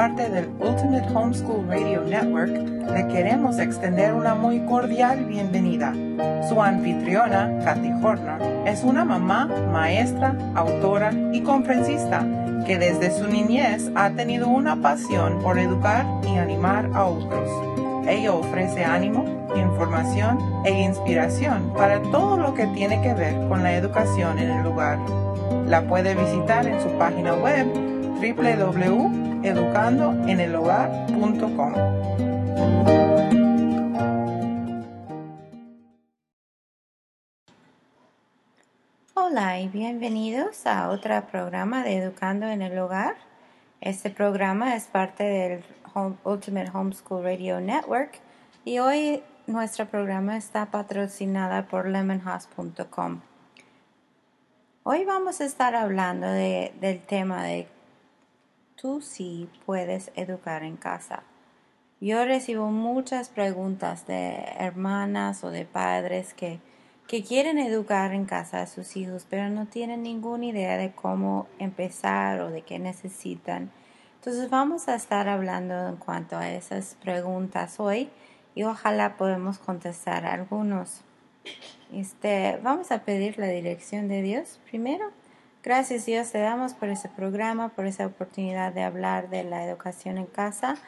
parte 0.00 0.30
del 0.30 0.48
Ultimate 0.60 1.14
Homeschool 1.14 1.68
Radio 1.68 2.00
Network, 2.00 2.48
le 2.48 3.06
queremos 3.08 3.58
extender 3.58 4.14
una 4.14 4.34
muy 4.34 4.60
cordial 4.60 5.26
bienvenida. 5.26 5.92
Su 6.48 6.62
anfitriona, 6.62 7.58
Kathy 7.62 7.92
Horner, 8.02 8.40
es 8.66 8.82
una 8.82 9.04
mamá, 9.04 9.44
maestra, 9.70 10.34
autora 10.54 11.12
y 11.34 11.42
conferencista 11.42 12.26
que 12.66 12.78
desde 12.78 13.10
su 13.10 13.28
niñez 13.28 13.90
ha 13.94 14.08
tenido 14.08 14.48
una 14.48 14.80
pasión 14.80 15.38
por 15.42 15.58
educar 15.58 16.06
y 16.26 16.38
animar 16.38 16.88
a 16.94 17.04
otros. 17.04 18.08
Ella 18.08 18.32
ofrece 18.32 18.82
ánimo, 18.82 19.26
información 19.54 20.38
e 20.64 20.80
inspiración 20.80 21.74
para 21.76 22.00
todo 22.04 22.38
lo 22.38 22.54
que 22.54 22.66
tiene 22.68 23.02
que 23.02 23.12
ver 23.12 23.34
con 23.50 23.62
la 23.62 23.76
educación 23.76 24.38
en 24.38 24.48
el 24.48 24.62
lugar. 24.62 24.98
La 25.66 25.82
puede 25.82 26.14
visitar 26.14 26.66
en 26.66 26.80
su 26.80 26.88
página 26.96 27.34
web 27.34 27.66
www.educandoenelhogar.com. 29.40 31.74
Hola 39.14 39.60
y 39.60 39.68
bienvenidos 39.68 40.66
a 40.66 40.90
otro 40.90 41.26
programa 41.26 41.82
de 41.82 41.96
Educando 41.96 42.46
en 42.46 42.62
el 42.62 42.78
Hogar. 42.78 43.16
Este 43.80 44.10
programa 44.10 44.76
es 44.76 44.84
parte 44.84 45.24
del 45.24 45.64
Ultimate 46.24 46.70
Homeschool 46.72 47.24
Radio 47.24 47.60
Network 47.60 48.20
y 48.64 48.78
hoy 48.78 49.22
nuestro 49.46 49.86
programa 49.86 50.36
está 50.36 50.66
patrocinada 50.66 51.66
por 51.66 51.88
lemonhouse.com. 51.88 53.20
Hoy 54.82 55.04
vamos 55.04 55.40
a 55.40 55.44
estar 55.44 55.74
hablando 55.74 56.26
del 56.26 57.00
tema 57.06 57.44
de 57.44 57.68
tú 58.80 59.00
sí 59.02 59.48
puedes 59.66 60.10
educar 60.16 60.62
en 60.62 60.76
casa. 60.76 61.22
Yo 62.00 62.24
recibo 62.24 62.70
muchas 62.70 63.28
preguntas 63.28 64.06
de 64.06 64.36
hermanas 64.58 65.44
o 65.44 65.50
de 65.50 65.66
padres 65.66 66.32
que, 66.32 66.60
que 67.06 67.22
quieren 67.22 67.58
educar 67.58 68.14
en 68.14 68.24
casa 68.24 68.62
a 68.62 68.66
sus 68.66 68.96
hijos, 68.96 69.26
pero 69.28 69.50
no 69.50 69.66
tienen 69.66 70.02
ninguna 70.02 70.46
idea 70.46 70.78
de 70.78 70.92
cómo 70.92 71.46
empezar 71.58 72.40
o 72.40 72.50
de 72.50 72.62
qué 72.62 72.78
necesitan. 72.78 73.70
Entonces 74.14 74.48
vamos 74.48 74.88
a 74.88 74.94
estar 74.94 75.28
hablando 75.28 75.88
en 75.88 75.96
cuanto 75.96 76.38
a 76.38 76.50
esas 76.50 76.96
preguntas 77.02 77.80
hoy 77.80 78.08
y 78.54 78.62
ojalá 78.62 79.16
podamos 79.18 79.58
contestar 79.58 80.24
algunos. 80.24 81.02
Este, 81.92 82.58
vamos 82.62 82.92
a 82.92 83.04
pedir 83.04 83.38
la 83.38 83.48
dirección 83.48 84.08
de 84.08 84.22
Dios 84.22 84.58
primero. 84.70 85.10
Gracias 85.62 86.06
Dios 86.06 86.32
te 86.32 86.38
damos 86.38 86.72
por 86.72 86.88
ese 86.88 87.10
programa, 87.10 87.68
por 87.68 87.84
esa 87.84 88.06
oportunidad 88.06 88.72
de 88.72 88.82
hablar 88.82 89.28
de 89.28 89.44
la 89.44 89.62
educación 89.62 90.16
en 90.16 90.24
casa. 90.24 90.78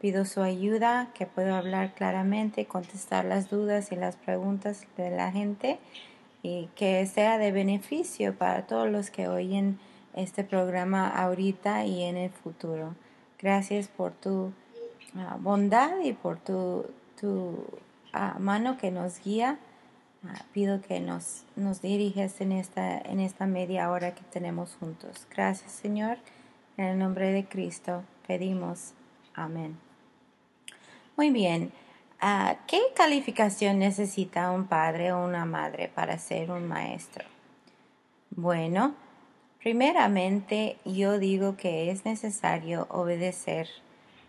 Pido 0.00 0.24
su 0.24 0.40
ayuda, 0.40 1.08
que 1.14 1.26
pueda 1.26 1.58
hablar 1.58 1.94
claramente, 1.94 2.64
contestar 2.66 3.24
las 3.24 3.50
dudas 3.50 3.90
y 3.90 3.96
las 3.96 4.14
preguntas 4.14 4.86
de 4.96 5.10
la 5.10 5.32
gente 5.32 5.80
y 6.44 6.68
que 6.76 7.04
sea 7.06 7.38
de 7.38 7.50
beneficio 7.50 8.32
para 8.36 8.68
todos 8.68 8.88
los 8.88 9.10
que 9.10 9.26
oyen 9.26 9.80
este 10.14 10.44
programa 10.44 11.08
ahorita 11.08 11.84
y 11.84 12.04
en 12.04 12.16
el 12.16 12.30
futuro. 12.30 12.94
Gracias 13.36 13.88
por 13.88 14.12
tu 14.12 14.52
ah, 15.16 15.38
bondad 15.40 15.98
y 16.04 16.12
por 16.12 16.38
tu, 16.38 16.86
tu 17.20 17.64
ah, 18.12 18.36
mano 18.38 18.78
que 18.78 18.92
nos 18.92 19.20
guía 19.24 19.58
pido 20.52 20.80
que 20.82 21.00
nos, 21.00 21.44
nos 21.56 21.80
diriges 21.80 22.40
en 22.40 22.52
esta, 22.52 22.98
en 22.98 23.20
esta 23.20 23.46
media 23.46 23.90
hora 23.90 24.14
que 24.14 24.22
tenemos 24.22 24.76
juntos. 24.78 25.26
Gracias, 25.34 25.72
Señor. 25.72 26.18
En 26.76 26.84
el 26.86 26.98
nombre 26.98 27.32
de 27.32 27.44
Cristo 27.44 28.02
pedimos. 28.26 28.92
Amén. 29.34 29.78
Muy 31.16 31.30
bien. 31.30 31.72
Ah, 32.20 32.56
¿Qué 32.66 32.80
calificación 32.94 33.78
necesita 33.78 34.50
un 34.50 34.66
padre 34.66 35.12
o 35.12 35.24
una 35.24 35.46
madre 35.46 35.90
para 35.94 36.18
ser 36.18 36.50
un 36.50 36.68
maestro? 36.68 37.24
Bueno, 38.30 38.94
primeramente 39.58 40.76
yo 40.84 41.18
digo 41.18 41.56
que 41.56 41.90
es 41.90 42.04
necesario 42.04 42.86
obedecer 42.90 43.68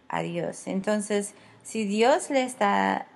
a 0.07 0.21
Dios. 0.21 0.67
Entonces, 0.67 1.33
si 1.63 1.85
Dios 1.85 2.29
le 2.29 2.43
está 2.43 3.07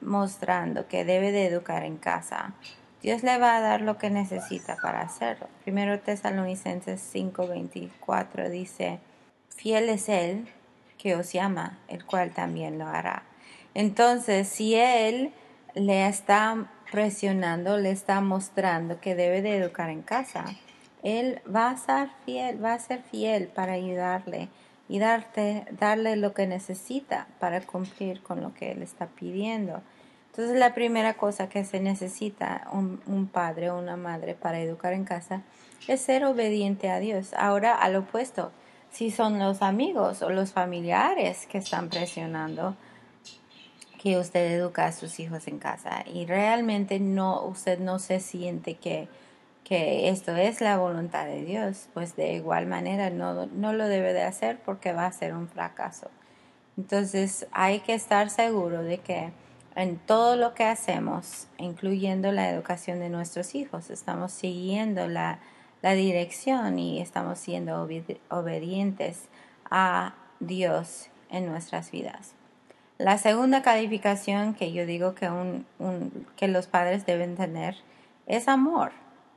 mostrando 0.00 0.88
que 0.88 1.04
debe 1.04 1.32
de 1.32 1.46
educar 1.46 1.84
en 1.84 1.96
casa, 1.96 2.54
Dios 3.02 3.22
le 3.22 3.38
va 3.38 3.56
a 3.56 3.60
dar 3.60 3.82
lo 3.82 3.98
que 3.98 4.10
necesita 4.10 4.76
para 4.82 5.00
hacerlo. 5.00 5.48
Primero 5.64 6.00
Tesalonicenses 6.00 7.00
5:24 7.14 8.48
dice, 8.50 8.98
fiel 9.54 9.88
es 9.88 10.08
Él 10.08 10.48
que 10.98 11.14
os 11.14 11.32
llama, 11.32 11.78
el 11.88 12.04
cual 12.04 12.32
también 12.32 12.78
lo 12.78 12.86
hará. 12.86 13.22
Entonces, 13.74 14.48
si 14.48 14.74
Él 14.74 15.32
le 15.74 16.08
está 16.08 16.70
presionando, 16.90 17.76
le 17.76 17.90
está 17.90 18.20
mostrando 18.20 19.00
que 19.00 19.14
debe 19.14 19.42
de 19.42 19.56
educar 19.56 19.90
en 19.90 20.02
casa, 20.02 20.44
Él 21.02 21.40
va 21.54 21.70
a 21.70 21.76
ser 21.76 22.08
fiel, 22.24 22.64
va 22.64 22.74
a 22.74 22.78
ser 22.78 23.02
fiel 23.02 23.48
para 23.48 23.72
ayudarle 23.72 24.48
y 24.88 24.98
darte, 24.98 25.66
darle 25.72 26.16
lo 26.16 26.32
que 26.32 26.46
necesita 26.46 27.26
para 27.40 27.60
cumplir 27.60 28.22
con 28.22 28.40
lo 28.40 28.54
que 28.54 28.72
él 28.72 28.82
está 28.82 29.06
pidiendo. 29.06 29.82
Entonces 30.30 30.58
la 30.58 30.74
primera 30.74 31.14
cosa 31.14 31.48
que 31.48 31.64
se 31.64 31.80
necesita 31.80 32.68
un, 32.72 33.00
un 33.06 33.26
padre 33.26 33.70
o 33.70 33.78
una 33.78 33.96
madre 33.96 34.34
para 34.34 34.60
educar 34.60 34.92
en 34.92 35.04
casa 35.04 35.42
es 35.88 36.00
ser 36.00 36.24
obediente 36.24 36.90
a 36.90 36.98
Dios. 36.98 37.32
Ahora 37.34 37.74
al 37.74 37.96
opuesto, 37.96 38.52
si 38.90 39.10
son 39.10 39.38
los 39.38 39.62
amigos 39.62 40.22
o 40.22 40.30
los 40.30 40.52
familiares 40.52 41.46
que 41.46 41.58
están 41.58 41.88
presionando 41.88 42.76
que 43.98 44.18
usted 44.18 44.52
educa 44.52 44.86
a 44.86 44.92
sus 44.92 45.18
hijos 45.20 45.48
en 45.48 45.58
casa 45.58 46.04
y 46.06 46.26
realmente 46.26 47.00
no 47.00 47.42
usted 47.44 47.78
no 47.78 47.98
se 47.98 48.20
siente 48.20 48.74
que 48.74 49.08
que 49.66 50.10
esto 50.10 50.36
es 50.36 50.60
la 50.60 50.78
voluntad 50.78 51.26
de 51.26 51.44
Dios, 51.44 51.88
pues 51.92 52.14
de 52.14 52.34
igual 52.34 52.66
manera 52.66 53.10
no, 53.10 53.46
no 53.46 53.72
lo 53.72 53.88
debe 53.88 54.12
de 54.12 54.22
hacer 54.22 54.60
porque 54.64 54.92
va 54.92 55.06
a 55.06 55.12
ser 55.12 55.34
un 55.34 55.48
fracaso. 55.48 56.08
Entonces 56.76 57.48
hay 57.50 57.80
que 57.80 57.92
estar 57.92 58.30
seguro 58.30 58.84
de 58.84 58.98
que 58.98 59.32
en 59.74 59.98
todo 59.98 60.36
lo 60.36 60.54
que 60.54 60.62
hacemos, 60.62 61.48
incluyendo 61.58 62.30
la 62.30 62.48
educación 62.48 63.00
de 63.00 63.08
nuestros 63.08 63.56
hijos, 63.56 63.90
estamos 63.90 64.30
siguiendo 64.30 65.08
la, 65.08 65.40
la 65.82 65.94
dirección 65.94 66.78
y 66.78 67.00
estamos 67.00 67.40
siendo 67.40 67.88
obedientes 68.28 69.24
a 69.68 70.14
Dios 70.38 71.08
en 71.28 71.46
nuestras 71.46 71.90
vidas. 71.90 72.34
La 72.98 73.18
segunda 73.18 73.62
calificación 73.62 74.54
que 74.54 74.70
yo 74.70 74.86
digo 74.86 75.16
que, 75.16 75.28
un, 75.28 75.66
que 76.36 76.46
los 76.46 76.68
padres 76.68 77.04
deben 77.04 77.34
tener 77.34 77.74
es 78.26 78.46
amor 78.46 78.92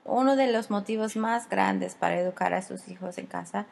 uno 0.05 0.35
de 0.35 0.51
los 0.51 0.69
motivos 0.69 1.15
más 1.15 1.49
grandes 1.49 1.95
para 1.95 2.19
educar 2.19 2.53
a 2.53 2.61
sus 2.61 2.87
hijos 2.87 3.17
en 3.17 3.27
casa 3.27 3.65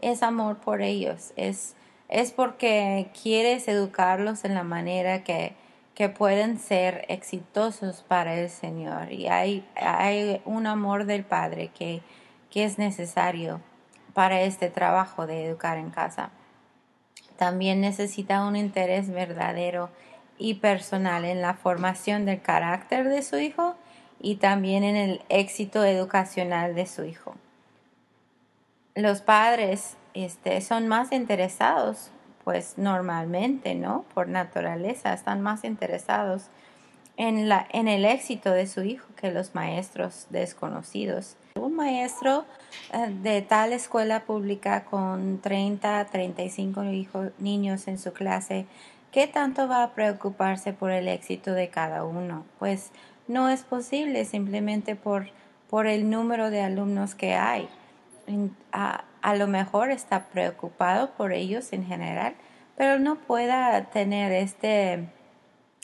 es 0.00 0.22
amor 0.22 0.58
por 0.58 0.82
ellos, 0.82 1.32
es, 1.36 1.74
es 2.08 2.32
porque 2.32 3.10
quieres 3.22 3.68
educarlos 3.68 4.44
en 4.44 4.54
la 4.54 4.64
manera 4.64 5.24
que, 5.24 5.54
que 5.94 6.08
pueden 6.08 6.58
ser 6.58 7.04
exitosos 7.08 8.02
para 8.02 8.34
el 8.34 8.50
Señor. 8.50 9.12
Y 9.12 9.28
hay, 9.28 9.66
hay 9.76 10.42
un 10.44 10.66
amor 10.66 11.06
del 11.06 11.24
Padre 11.24 11.68
que, 11.68 12.02
que 12.50 12.64
es 12.64 12.78
necesario 12.78 13.60
para 14.12 14.42
este 14.42 14.70
trabajo 14.70 15.26
de 15.26 15.46
educar 15.46 15.78
en 15.78 15.90
casa. 15.90 16.30
También 17.36 17.80
necesita 17.80 18.44
un 18.44 18.56
interés 18.56 19.10
verdadero 19.10 19.90
y 20.38 20.54
personal 20.54 21.24
en 21.24 21.40
la 21.40 21.54
formación 21.54 22.24
del 22.24 22.42
carácter 22.42 23.08
de 23.08 23.22
su 23.22 23.38
hijo 23.38 23.76
y 24.24 24.36
también 24.36 24.84
en 24.84 24.96
el 24.96 25.22
éxito 25.28 25.84
educacional 25.84 26.74
de 26.74 26.86
su 26.86 27.04
hijo. 27.04 27.34
Los 28.94 29.20
padres 29.20 29.98
este, 30.14 30.62
son 30.62 30.88
más 30.88 31.12
interesados, 31.12 32.10
pues 32.42 32.78
normalmente, 32.78 33.74
¿no? 33.74 34.06
Por 34.14 34.28
naturaleza, 34.28 35.12
están 35.12 35.42
más 35.42 35.62
interesados 35.62 36.44
en, 37.18 37.50
la, 37.50 37.66
en 37.70 37.86
el 37.86 38.06
éxito 38.06 38.50
de 38.50 38.66
su 38.66 38.82
hijo 38.82 39.06
que 39.14 39.30
los 39.30 39.54
maestros 39.54 40.26
desconocidos. 40.30 41.36
Un 41.56 41.76
maestro 41.76 42.46
eh, 42.94 43.14
de 43.22 43.42
tal 43.42 43.74
escuela 43.74 44.24
pública 44.24 44.86
con 44.86 45.38
30, 45.42 46.06
35 46.06 46.84
hijos, 46.84 47.30
niños 47.38 47.88
en 47.88 47.98
su 47.98 48.14
clase, 48.14 48.64
¿qué 49.12 49.26
tanto 49.26 49.68
va 49.68 49.82
a 49.82 49.92
preocuparse 49.92 50.72
por 50.72 50.92
el 50.92 51.08
éxito 51.08 51.52
de 51.52 51.68
cada 51.68 52.04
uno? 52.04 52.46
Pues 52.58 52.90
no 53.28 53.48
es 53.48 53.62
posible 53.62 54.24
simplemente 54.24 54.96
por, 54.96 55.30
por 55.68 55.86
el 55.86 56.10
número 56.10 56.50
de 56.50 56.62
alumnos 56.62 57.14
que 57.14 57.34
hay. 57.34 57.68
A, 58.72 59.04
a, 59.22 59.34
lo 59.34 59.46
mejor 59.46 59.90
está 59.90 60.26
preocupado 60.26 61.10
por 61.12 61.32
ellos 61.32 61.72
en 61.72 61.84
general, 61.84 62.34
pero 62.76 62.98
no 62.98 63.16
pueda 63.16 63.84
tener 63.90 64.32
este, 64.32 65.08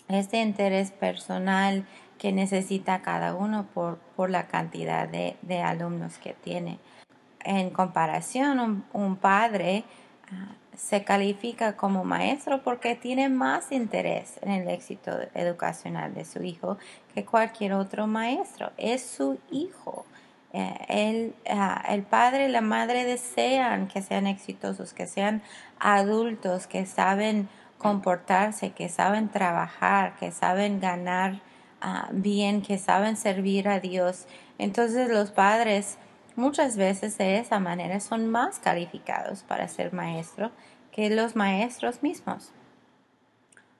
este 0.08 0.40
interés 0.40 0.90
personal 0.90 1.86
que 2.20 2.32
necesita 2.32 3.00
cada 3.00 3.34
uno 3.34 3.66
por, 3.72 3.96
por 4.14 4.28
la 4.28 4.46
cantidad 4.46 5.08
de, 5.08 5.36
de, 5.40 5.62
alumnos 5.62 6.18
que 6.18 6.34
tiene. 6.34 6.78
En 7.42 7.70
comparación, 7.70 8.84
un, 8.92 9.16
padre 9.16 9.84
ah, 10.30 10.52
se 10.80 11.04
califica 11.04 11.76
como 11.76 12.04
maestro 12.04 12.62
porque 12.62 12.94
tiene 12.94 13.28
más 13.28 13.70
interés 13.70 14.40
en 14.42 14.50
el 14.50 14.68
éxito 14.68 15.12
educacional 15.34 16.14
de 16.14 16.24
su 16.24 16.42
hijo 16.42 16.78
que 17.14 17.24
cualquier 17.24 17.74
otro 17.74 18.06
maestro. 18.06 18.72
Es 18.78 19.02
su 19.02 19.38
hijo. 19.50 20.06
Eh, 20.52 21.32
ah, 21.50 21.84
el, 21.88 22.02
padre 22.02 22.46
y 22.46 22.48
la 22.48 22.62
madre 22.62 23.04
desean 23.04 23.88
que 23.88 24.00
sean 24.00 24.26
exitosos, 24.26 24.94
que 24.94 25.06
sean 25.06 25.42
adultos, 25.78 26.66
que 26.66 26.86
saben 26.86 27.48
comportarse, 27.76 28.72
que 28.72 28.88
saben 28.88 29.28
trabajar, 29.28 30.16
que 30.16 30.32
saben 30.32 30.80
ganar 30.80 31.40
ah, 31.82 32.08
bien, 32.10 32.62
que 32.62 32.78
saben 32.78 33.16
servir 33.16 33.68
a 33.68 33.80
Dios. 33.80 34.26
Entonces 34.58 35.10
los 35.10 35.30
padres 35.30 35.98
muchas 36.36 36.76
veces 36.76 37.18
de 37.18 37.38
esa 37.38 37.58
manera 37.58 38.00
son 38.00 38.28
más 38.28 38.58
calificados 38.58 39.42
para 39.42 39.68
ser 39.68 39.92
maestro 39.92 40.50
que 40.92 41.10
los 41.10 41.36
maestros 41.36 42.02
mismos 42.02 42.52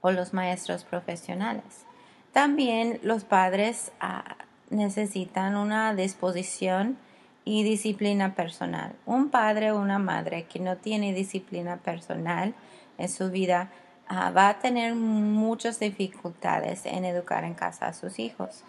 o 0.00 0.10
los 0.10 0.32
maestros 0.32 0.84
profesionales. 0.84 1.86
También 2.32 3.00
los 3.02 3.24
padres 3.24 3.92
ah, 4.00 4.36
necesitan 4.70 5.56
una 5.56 5.94
disposición 5.94 6.96
y 7.44 7.64
disciplina 7.64 8.34
personal. 8.34 8.94
Un 9.06 9.30
padre 9.30 9.72
o 9.72 9.80
una 9.80 9.98
madre 9.98 10.44
que 10.44 10.60
no 10.60 10.76
tiene 10.76 11.12
disciplina 11.12 11.78
personal 11.78 12.54
en 12.98 13.08
su 13.08 13.30
vida 13.30 13.70
ah, 14.06 14.30
va 14.30 14.48
a 14.48 14.58
tener 14.58 14.94
muchas 14.94 15.80
dificultades 15.80 16.86
en 16.86 17.04
educar 17.04 17.44
en 17.44 17.54
casa 17.54 17.88
a 17.88 17.92
sus 17.92 18.18
hijos. 18.18 18.62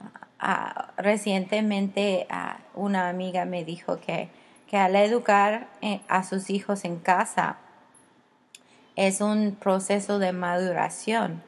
Ah, 0.00 0.27
recientemente 0.96 2.26
una 2.74 3.08
amiga 3.08 3.44
me 3.44 3.64
dijo 3.64 3.98
que, 4.00 4.28
que 4.68 4.76
al 4.76 4.94
educar 4.96 5.68
eh, 5.80 6.00
a 6.08 6.22
sus 6.22 6.50
hijos 6.50 6.84
en 6.84 6.98
casa 6.98 7.58
es 8.96 9.20
un 9.20 9.56
proceso 9.58 10.18
de 10.18 10.32
maduración 10.32 11.42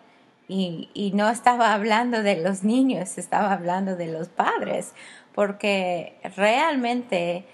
y, 0.53 1.13
no 1.15 1.29
estaba 1.29 1.75
hablando 1.75 2.23
de 2.23 2.43
los 2.43 2.65
niños, 2.65 3.19
estaba 3.19 3.53
hablando 3.53 3.95
de 3.95 4.09
los 4.09 4.29
padres, 4.29 4.95
porque 5.33 6.19
realmente 6.37 7.45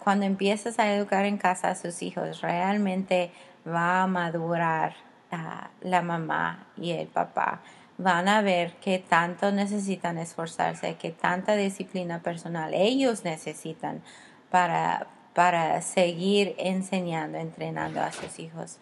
cuando 0.00 0.26
empiezas 0.26 0.78
a 0.78 0.92
educar 0.94 1.24
en 1.24 1.38
casa 1.38 1.70
a 1.70 1.74
sus 1.74 2.02
hijos, 2.02 2.42
realmente 2.42 3.32
va 3.66 4.02
a 4.02 4.06
madurar 4.06 4.94
la 5.80 6.02
mamá 6.02 6.66
y 6.76 6.92
el 6.92 7.08
papá. 7.08 7.62
Van 7.98 8.28
a 8.28 8.42
ver 8.42 8.74
que 8.74 8.98
tanto 8.98 9.52
necesitan 9.52 10.18
esforzarse, 10.18 10.96
que 10.96 11.10
tanta 11.10 11.56
disciplina 11.56 12.22
personal 12.22 12.74
ellos 12.74 13.24
necesitan 13.24 14.02
para, 14.50 15.06
para 15.34 15.80
seguir 15.80 16.54
enseñando, 16.58 17.38
entrenando 17.38 18.00
a 18.02 18.12
sus 18.12 18.38
hijos. 18.38 18.78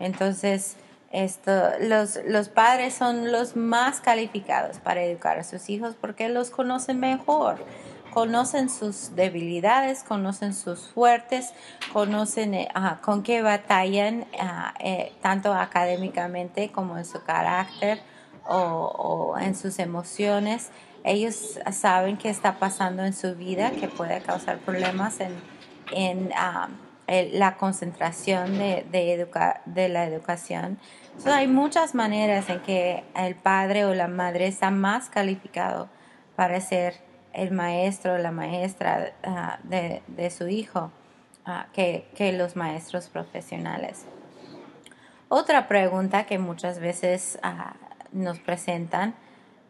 Entonces, 0.00 0.76
esto, 1.10 1.52
los, 1.80 2.18
los 2.26 2.48
padres 2.48 2.94
son 2.94 3.32
los 3.32 3.56
más 3.56 4.00
calificados 4.00 4.78
para 4.78 5.02
educar 5.02 5.38
a 5.38 5.44
sus 5.44 5.70
hijos 5.70 5.94
porque 5.98 6.28
los 6.28 6.50
conocen 6.50 7.00
mejor, 7.00 7.64
conocen 8.12 8.68
sus 8.68 9.14
debilidades, 9.14 10.02
conocen 10.02 10.52
sus 10.52 10.88
fuertes, 10.88 11.54
conocen 11.92 12.54
eh, 12.54 12.68
con 13.00 13.22
qué 13.22 13.40
batallan 13.40 14.26
ah, 14.38 14.74
eh, 14.80 15.12
tanto 15.22 15.54
académicamente 15.54 16.70
como 16.72 16.98
en 16.98 17.06
su 17.06 17.22
carácter 17.22 18.00
o, 18.48 19.36
en 19.40 19.54
sus 19.54 19.78
emociones. 19.78 20.70
Ellos 21.04 21.58
saben 21.72 22.16
qué 22.16 22.28
está 22.28 22.58
pasando 22.58 23.04
en 23.04 23.12
su 23.12 23.34
vida 23.34 23.70
que 23.70 23.88
puede 23.88 24.20
causar 24.20 24.58
problemas 24.58 25.20
en, 25.20 25.32
en 25.92 26.30
la 27.38 27.56
concentración 27.56 28.58
de, 28.58 28.84
de, 29.64 29.88
la 29.88 30.04
educación. 30.04 30.78
hay 31.24 31.46
muchas 31.46 31.94
maneras 31.94 32.50
en 32.50 32.60
que 32.60 33.02
el 33.16 33.34
padre 33.34 33.86
o 33.86 33.94
la 33.94 34.08
madre 34.08 34.46
está 34.46 34.70
más 34.70 35.08
calificado 35.08 35.88
para 36.36 36.60
ser 36.60 36.94
el 37.32 37.50
maestro 37.50 38.14
o 38.14 38.18
la 38.18 38.30
maestra 38.30 39.14
ah, 39.24 39.58
de, 39.62 40.30
su 40.30 40.48
hijo 40.48 40.90
ah, 41.46 41.66
que, 41.72 42.04
los 42.36 42.56
maestros 42.56 43.08
profesionales. 43.08 44.04
Otra 45.30 45.66
pregunta 45.66 46.24
que 46.24 46.38
muchas 46.38 46.78
veces 46.78 47.38
ah, 47.42 47.74
nos 48.12 48.38
presentan 48.38 49.14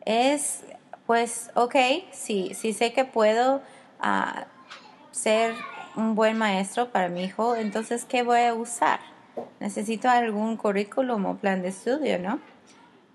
es, 0.04 0.64
pues, 1.06 1.50
ok, 1.54 1.76
si, 2.12 2.54
si 2.54 2.72
sé 2.72 2.92
que 2.92 3.04
puedo 3.04 3.60
ser 5.10 5.54
un 5.96 6.14
buen 6.14 6.38
maestro 6.38 6.90
para 6.90 7.08
mi 7.08 7.24
hijo, 7.24 7.56
entonces, 7.56 8.04
¿qué 8.04 8.22
voy 8.22 8.40
a 8.40 8.54
usar? 8.54 9.00
Necesito 9.60 10.08
algún 10.08 10.56
currículum 10.56 11.26
o 11.26 11.36
plan 11.36 11.62
de 11.62 11.68
estudio, 11.68 12.18
¿no? 12.18 12.40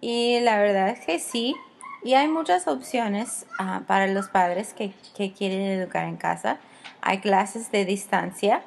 Y 0.01 0.39
la 0.41 0.57
verdad 0.57 0.89
es 0.89 1.05
que 1.05 1.19
sí. 1.19 1.55
Y 2.03 2.15
hay 2.15 2.27
muchas 2.27 2.67
opciones 2.67 3.45
ah, 3.57 3.81
para 3.87 4.07
los 4.07 4.27
padres 4.27 4.73
que, 4.73 4.93
quieren 5.31 5.61
educar 5.61 6.05
en 6.05 6.17
casa. 6.17 6.57
Hay 7.01 7.19
clases 7.19 7.71
de 7.71 7.85
distancia. 7.85 8.61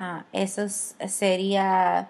Uh, 0.00 0.22
eso 0.32 0.68
sería 0.68 2.08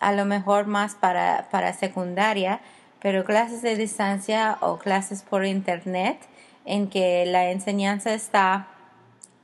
a 0.00 0.12
lo 0.12 0.24
mejor 0.24 0.66
más 0.66 0.94
para, 0.94 1.48
para 1.50 1.72
secundaria, 1.72 2.60
pero 3.00 3.24
clases 3.24 3.62
de 3.62 3.76
distancia 3.76 4.58
o 4.60 4.78
clases 4.78 5.22
por 5.22 5.44
internet 5.44 6.18
en 6.64 6.88
que 6.88 7.24
la 7.26 7.50
enseñanza 7.50 8.12
está 8.12 8.68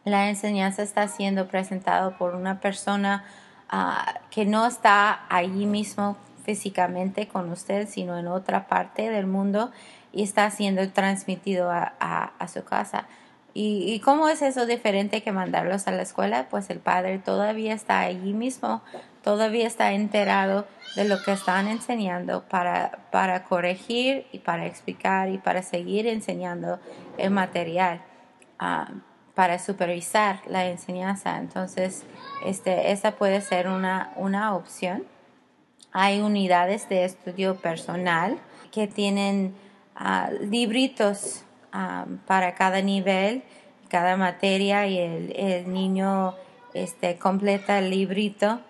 la 0.04 0.28
enseñanza 0.28 0.82
está 0.82 1.08
siendo 1.08 1.48
presentada 1.48 2.18
por 2.18 2.34
una 2.34 2.60
persona 2.60 3.24
ah, 3.70 4.20
que 4.30 4.44
no 4.44 4.66
está 4.66 5.24
allí 5.30 5.64
mismo 5.64 6.16
físicamente 6.44 7.26
con 7.26 7.50
usted, 7.50 7.88
sino 7.88 8.18
en 8.18 8.26
otra 8.28 8.66
parte 8.66 9.10
del 9.10 9.26
mundo 9.26 9.72
y 10.12 10.22
está 10.22 10.50
siendo 10.50 10.86
transmitido 10.90 11.70
a, 11.72 12.32
su 12.52 12.64
casa. 12.64 13.06
¿Y, 13.54 13.92
¿Y, 13.92 14.00
cómo 14.00 14.28
es 14.28 14.42
eso 14.42 14.66
diferente 14.66 15.22
que 15.22 15.30
mandarlos 15.30 15.86
a 15.86 15.92
la 15.92 16.02
escuela? 16.02 16.48
Pues 16.50 16.70
el 16.70 16.80
padre 16.80 17.18
todavía 17.18 17.72
está 17.72 18.00
allí 18.00 18.32
mismo, 18.32 18.82
todavía 19.22 19.66
está 19.66 19.92
enterado 19.92 20.66
de 20.96 21.04
lo 21.04 21.22
que 21.22 21.32
están 21.32 21.68
enseñando 21.68 22.42
para, 22.48 23.06
para 23.12 23.44
corregir 23.44 24.26
y 24.32 24.40
para 24.40 24.66
explicar 24.66 25.30
y 25.30 25.38
para 25.38 25.62
seguir 25.62 26.08
enseñando 26.08 26.80
el 27.16 27.30
material. 27.30 28.02
Ah, 28.58 28.88
para 29.34 29.58
supervisar 29.58 30.40
la 30.46 30.66
enseñanza. 30.66 31.38
Entonces, 31.38 32.04
este, 32.44 32.92
esa 32.92 33.12
puede 33.12 33.40
ser 33.40 33.68
una, 33.68 34.12
una 34.17 34.55
opción. 34.55 35.05
Hay 35.93 36.20
unidades 36.20 36.88
de 36.88 37.05
estudio 37.05 37.56
personal 37.56 38.38
que 38.70 38.86
tienen 38.86 39.55
ah, 39.96 40.31
libritos 40.40 41.44
ah, 41.74 42.06
para 42.26 42.54
cada 42.54 42.81
nivel, 42.81 43.43
cada 43.88 44.16
materia 44.16 44.86
y 44.86 44.98
el, 44.98 45.70
niño 45.70 46.34
este, 46.72 47.19
completa 47.19 47.78
el 47.78 47.90
librito 47.90 48.60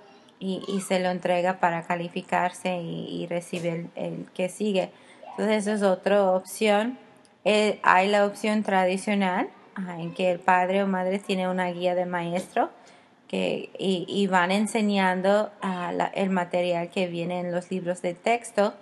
y, 0.41 0.83
se 0.87 0.99
lo 0.99 1.11
entrega 1.11 1.61
para 1.61 1.85
calificarse 1.85 2.77
y, 2.77 3.27
recibe 3.29 3.87
el, 3.95 4.27
que 4.35 4.49
sigue. 4.49 4.91
Entonces, 5.31 5.67
esa 5.67 5.73
es 5.75 5.83
otra 5.83 6.31
opción. 6.33 6.99
Eh, 7.45 7.79
hay 7.83 8.09
la 8.09 8.27
opción 8.27 8.63
tradicional 8.63 9.49
en 9.99 10.15
que 10.15 10.31
el 10.31 10.39
padre 10.39 10.83
o 10.83 10.87
madre 10.87 11.19
tiene 11.19 11.49
una 11.49 11.71
guía 11.71 11.95
de 11.95 12.07
maestro 12.07 12.71
que, 13.29 13.71
y, 13.79 14.27
van 14.27 14.51
enseñando 14.51 15.51
el 16.15 16.31
material 16.31 16.91
que 16.91 17.07
viene 17.07 17.41
en 17.41 17.53
los 17.53 17.71
libros 17.71 18.03
de 18.03 18.15
texto 18.15 18.75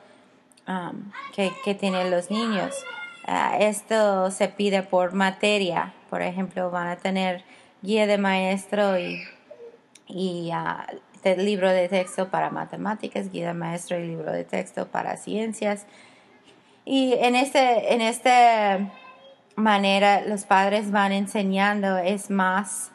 um, 0.69 1.11
que, 1.35 1.75
tienen 1.75 2.11
los 2.11 2.31
niños. 2.31 2.75
Ah, 3.27 3.57
esto 3.59 4.31
se 4.31 4.49
pide 4.49 4.83
por 4.83 5.13
materia, 5.13 5.95
por 6.11 6.23
ejemplo, 6.23 6.71
van 6.71 6.89
a 6.89 6.97
tener 6.97 7.45
guía 7.83 8.07
de 8.07 8.19
maestro 8.19 8.99
y, 8.99 9.23
y 10.09 10.51
ah, 10.53 10.87
libro 11.25 11.71
de 11.71 11.89
texto 11.89 12.29
para 12.29 12.51
matemáticas, 12.51 13.31
guía 13.31 13.49
de 13.49 13.55
maestro 13.55 13.99
y 13.99 14.09
libro 14.09 14.33
de 14.33 14.45
texto 14.45 14.89
para 14.89 15.17
ciencias. 15.17 15.87
Y 16.85 17.15
en 17.15 17.37
este, 17.37 17.95
en 17.95 18.01
este 18.01 18.91
manera 19.55 20.23
los 20.23 20.45
padres 20.45 20.91
van 20.91 21.13
enseñando 21.13 21.99
es 21.99 22.31
más, 22.31 22.91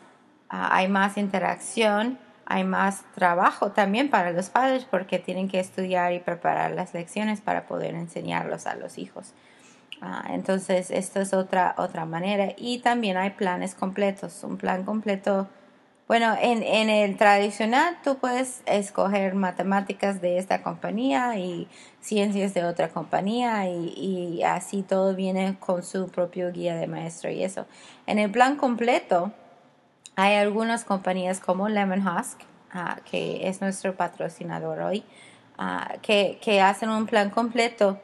ah, 0.50 0.76
hay 0.76 0.88
más 0.88 1.18
interacción, 1.18 2.20
hay 2.46 2.64
más 2.64 3.04
trabajo 3.14 3.72
también 3.72 4.10
para 4.10 4.32
los 4.32 4.50
padres 4.50 4.86
porque 4.86 5.20
tienen 5.20 5.48
que 5.48 5.60
estudiar 5.60 6.14
y 6.14 6.20
preparar 6.20 6.72
las 6.72 6.94
lecciones 6.94 7.42
para 7.42 7.68
poder 7.68 7.96
enseñarlos 7.96 8.68
a 8.68 8.76
los 8.76 8.98
hijos. 8.98 9.34
Ah, 10.02 10.26
entonces, 10.30 10.92
esto 10.92 11.20
es 11.22 11.34
otra, 11.34 11.76
otra 11.78 12.06
manera. 12.06 12.54
Y 12.58 12.80
también 12.80 13.18
hay 13.18 13.32
planes 13.32 13.76
completos. 13.76 14.44
Un 14.44 14.58
plan 14.58 14.84
completo 14.84 15.48
bueno, 16.08 16.38
en, 16.42 16.64
en, 16.64 16.90
el 16.90 17.18
tradicional 17.18 17.98
tú 18.02 18.18
puedes 18.18 18.64
escoger 18.66 19.36
matemáticas 19.36 20.22
de 20.22 20.38
esta 20.38 20.64
compañía 20.64 21.38
y 21.38 21.68
ciencias 22.00 22.54
de 22.54 22.64
otra 22.64 22.88
compañía 22.90 23.68
y, 23.68 23.94
y, 24.38 24.44
así 24.44 24.84
todo 24.84 25.16
viene 25.16 25.58
con 25.60 25.84
su 25.84 26.08
propio 26.08 26.54
guía 26.54 26.76
de 26.76 26.88
maestro 26.88 27.30
y 27.30 27.44
eso. 27.44 27.66
En 28.06 28.20
el 28.20 28.32
plan 28.32 28.56
completo 28.56 29.34
hay 30.16 30.36
algunas 30.36 30.86
compañías 30.86 31.42
como 31.42 31.68
Lemon 31.68 32.08
Husk 32.08 32.40
ah, 32.72 33.00
que 33.04 33.50
es 33.50 33.60
nuestro 33.60 33.98
patrocinador 33.98 34.80
hoy, 34.80 35.04
ah, 35.58 35.96
que, 36.02 36.40
que, 36.42 36.62
hacen 36.62 36.90
un 36.90 37.06
plan 37.06 37.32
completo 37.32 38.00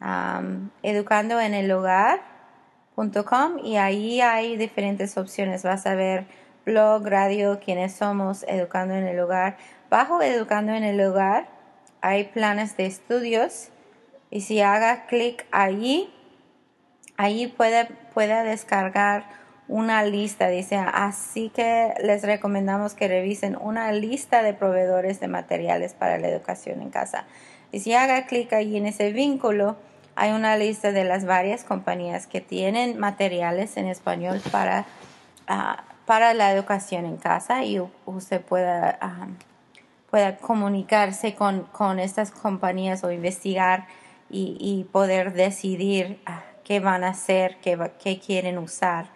um, 0.00 0.70
educandoenelhogar.com 0.82 3.58
y 3.62 3.76
ahí 3.76 4.20
hay 4.20 4.56
diferentes 4.56 5.16
opciones. 5.16 5.62
Vas 5.62 5.86
a 5.86 5.94
ver 5.94 6.26
blog, 6.64 7.06
radio, 7.06 7.60
quiénes 7.60 7.94
somos, 7.94 8.44
Educando 8.48 8.94
en 8.94 9.06
el 9.06 9.20
Hogar. 9.20 9.56
Bajo 9.90 10.22
Educando 10.22 10.72
en 10.72 10.84
el 10.84 11.00
Hogar 11.00 11.48
hay 12.00 12.24
planes 12.24 12.76
de 12.76 12.86
estudios 12.86 13.68
y 14.30 14.42
si 14.42 14.60
haga 14.60 15.06
clic 15.06 15.46
allí, 15.52 16.12
allí 17.16 17.46
puede, 17.46 17.86
puede 18.12 18.42
descargar 18.44 19.24
una 19.68 20.04
lista, 20.04 20.48
dice, 20.48 20.76
así 20.76 21.48
que 21.48 21.94
les 22.02 22.22
recomendamos 22.22 22.94
que 22.94 23.08
revisen 23.08 23.56
una 23.58 23.92
lista 23.92 24.42
de 24.42 24.52
proveedores 24.52 25.20
de 25.20 25.28
materiales 25.28 25.94
para 25.94 26.18
la 26.18 26.28
educación 26.28 26.82
en 26.82 26.90
casa. 26.90 27.24
Y 27.74 27.80
si 27.80 27.92
haga 27.92 28.26
clic 28.26 28.52
ahí 28.52 28.76
en 28.76 28.86
ese 28.86 29.10
vínculo, 29.10 29.74
hay 30.14 30.30
una 30.30 30.56
lista 30.56 30.92
de 30.92 31.02
las 31.02 31.24
varias 31.24 31.64
compañías 31.64 32.28
que 32.28 32.40
tienen 32.40 33.00
materiales 33.00 33.76
en 33.76 33.88
español 33.88 34.40
para, 34.52 34.86
ah, 35.48 35.82
para 36.06 36.34
la 36.34 36.52
educación 36.52 37.04
en 37.04 37.16
casa 37.16 37.64
y 37.64 37.80
usted 38.06 38.40
pueda, 38.42 38.96
ah, 39.00 39.26
pueda 40.08 40.36
comunicarse 40.36 41.34
con, 41.34 41.64
con, 41.64 41.98
estas 41.98 42.30
compañías 42.30 43.02
o 43.02 43.10
investigar 43.10 43.88
y, 44.30 44.86
poder 44.92 45.32
decidir 45.32 46.20
ah, 46.26 46.44
qué 46.62 46.78
van 46.78 47.02
a 47.02 47.08
hacer, 47.08 47.56
qué, 47.60 47.90
qué 48.00 48.20
quieren 48.20 48.56
usar 48.58 49.06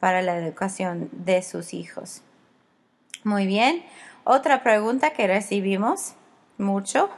para 0.00 0.20
la 0.20 0.36
educación 0.36 1.08
de 1.12 1.40
sus 1.40 1.72
hijos. 1.72 2.20
Muy 3.24 3.46
bien. 3.46 3.82
Otra 4.24 4.62
pregunta 4.62 5.14
que 5.14 5.26
recibimos 5.26 6.12
mucho 6.58 7.08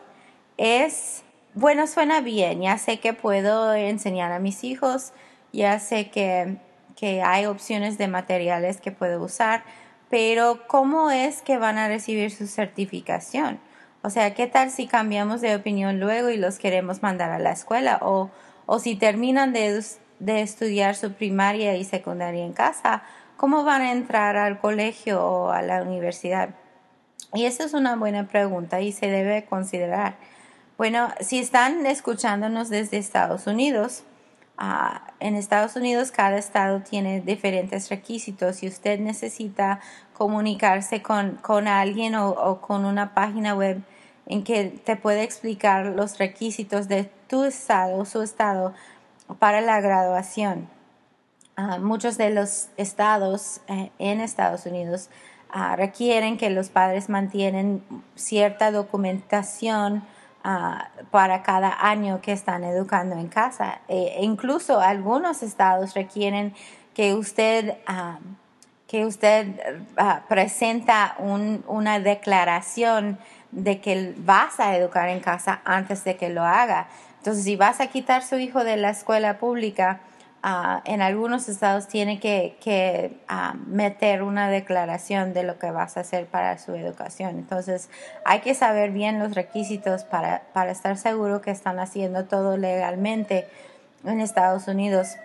es, 0.58 1.22
bueno, 1.54 1.86
suena 1.86 2.20
bien, 2.20 2.60
ya 2.60 2.76
sé 2.76 3.00
que 3.00 3.14
puedo 3.14 3.72
enseñar 3.74 4.32
a 4.32 4.38
mis 4.38 4.64
hijos, 4.64 5.12
ya 5.52 5.78
sé 5.78 6.10
que, 6.10 6.58
que 6.96 7.22
hay 7.22 7.46
opciones 7.46 7.96
de 7.96 8.08
materiales 8.08 8.80
que 8.80 8.92
puedo 8.92 9.22
usar, 9.22 9.62
pero 10.10 10.66
¿cómo 10.66 11.10
es 11.10 11.40
que 11.40 11.56
van 11.56 11.78
a 11.78 11.88
recibir 11.88 12.30
su 12.30 12.46
certificación? 12.46 13.60
O 14.02 14.10
sea, 14.10 14.34
¿qué 14.34 14.46
tal 14.46 14.70
si 14.70 14.86
cambiamos 14.86 15.40
de 15.40 15.56
opinión 15.56 16.00
luego 16.00 16.30
y 16.30 16.36
los 16.36 16.58
queremos 16.58 17.02
mandar 17.02 17.30
a 17.30 17.38
la 17.38 17.52
escuela? 17.52 17.98
O, 18.02 18.30
o 18.66 18.78
si 18.78 18.96
terminan 18.96 19.52
de 19.52 19.82
de 20.18 20.42
estudiar 20.42 20.96
su 20.96 21.12
primaria 21.12 21.76
y 21.76 21.84
secundaria 21.84 22.44
en 22.44 22.52
casa, 22.52 23.02
¿cómo 23.36 23.64
van 23.64 23.82
a 23.82 23.92
entrar 23.92 24.36
al 24.36 24.58
colegio 24.58 25.24
o 25.24 25.50
a 25.50 25.62
la 25.62 25.82
universidad? 25.82 26.50
Y 27.34 27.44
esa 27.44 27.64
es 27.64 27.74
una 27.74 27.94
buena 27.96 28.26
pregunta 28.26 28.80
y 28.80 28.92
se 28.92 29.08
debe 29.08 29.44
considerar. 29.44 30.16
Bueno, 30.78 31.08
si 31.18 31.40
están 31.40 31.84
escuchándonos 31.86 32.68
desde 32.68 32.98
Estados 32.98 33.48
Unidos, 33.48 34.04
ah, 34.58 35.08
en 35.18 35.34
Estados 35.34 35.74
Unidos 35.74 36.12
cada 36.12 36.38
estado 36.38 36.82
tiene 36.82 37.20
diferentes 37.20 37.88
requisitos 37.90 38.62
y 38.62 38.68
usted 38.68 39.00
necesita 39.00 39.80
comunicarse 40.12 41.02
con, 41.02 41.32
con 41.42 41.66
alguien 41.66 42.14
o, 42.14 42.28
o, 42.30 42.60
con 42.60 42.84
una 42.84 43.12
página 43.12 43.56
web 43.56 43.82
en 44.26 44.44
que 44.44 44.66
te 44.66 44.94
puede 44.94 45.24
explicar 45.24 45.84
los 45.84 46.16
requisitos 46.16 46.86
de 46.86 47.10
tu 47.26 47.42
estado, 47.42 48.04
su 48.04 48.22
estado, 48.22 48.72
para 49.40 49.60
la 49.60 49.80
graduación. 49.80 50.70
Ah, 51.56 51.78
muchos 51.80 52.16
de 52.18 52.30
los 52.30 52.68
estados 52.76 53.62
eh, 53.66 53.90
en 53.98 54.20
Estados 54.20 54.64
Unidos 54.64 55.10
ah, 55.50 55.74
requieren 55.74 56.36
que 56.36 56.50
los 56.50 56.68
padres 56.68 57.08
mantienen 57.08 57.82
cierta 58.14 58.70
documentación 58.70 60.04
ah, 60.50 60.88
para 61.10 61.42
cada 61.42 61.86
año 61.86 62.20
que 62.22 62.32
están 62.32 62.64
educando 62.64 63.16
en 63.16 63.28
casa. 63.28 63.80
E 63.88 64.18
incluso 64.22 64.80
algunos 64.80 65.42
estados 65.42 65.94
requieren 65.94 66.54
que 66.94 67.14
usted, 67.14 67.76
que 68.86 69.04
usted 69.04 69.46
presenta 70.28 71.16
una 71.18 72.00
declaración 72.00 73.18
de 73.52 73.80
que 73.80 74.14
vas 74.16 74.58
a 74.60 74.76
educar 74.76 75.08
en 75.08 75.20
casa 75.20 75.60
antes 75.64 76.04
de 76.04 76.16
que 76.16 76.28
lo 76.28 76.42
haga. 76.44 76.88
Entonces, 77.18 77.44
si 77.44 77.56
vas 77.56 77.80
a 77.80 77.88
quitar 77.88 78.22
su 78.22 78.38
hijo 78.38 78.64
de 78.64 78.76
la 78.76 78.90
escuela 78.90 79.38
pública, 79.38 80.00
ah, 80.42 80.82
en 80.84 81.02
algunos 81.02 81.48
estados 81.48 81.88
tiene 81.88 82.20
que, 82.20 83.18
ah, 83.28 83.54
meter 83.66 84.22
una 84.22 84.48
declaración 84.48 85.32
de 85.32 85.42
lo 85.42 85.58
que 85.58 85.70
vas 85.70 85.96
a 85.96 86.00
hacer 86.00 86.26
para 86.26 86.58
su 86.58 86.74
educación. 86.74 87.38
Entonces, 87.38 87.90
hay 88.24 88.40
que 88.40 88.54
saber 88.54 88.90
bien 88.90 89.18
los 89.18 89.34
requisitos 89.34 90.04
para, 90.04 90.42
estar 90.70 90.96
seguro 90.96 91.40
que 91.40 91.50
están 91.50 91.78
haciendo 91.78 92.24
todo 92.24 92.56
legalmente 92.56 93.48
en 94.04 94.20
Estados 94.20 94.68
Unidos 94.68 95.16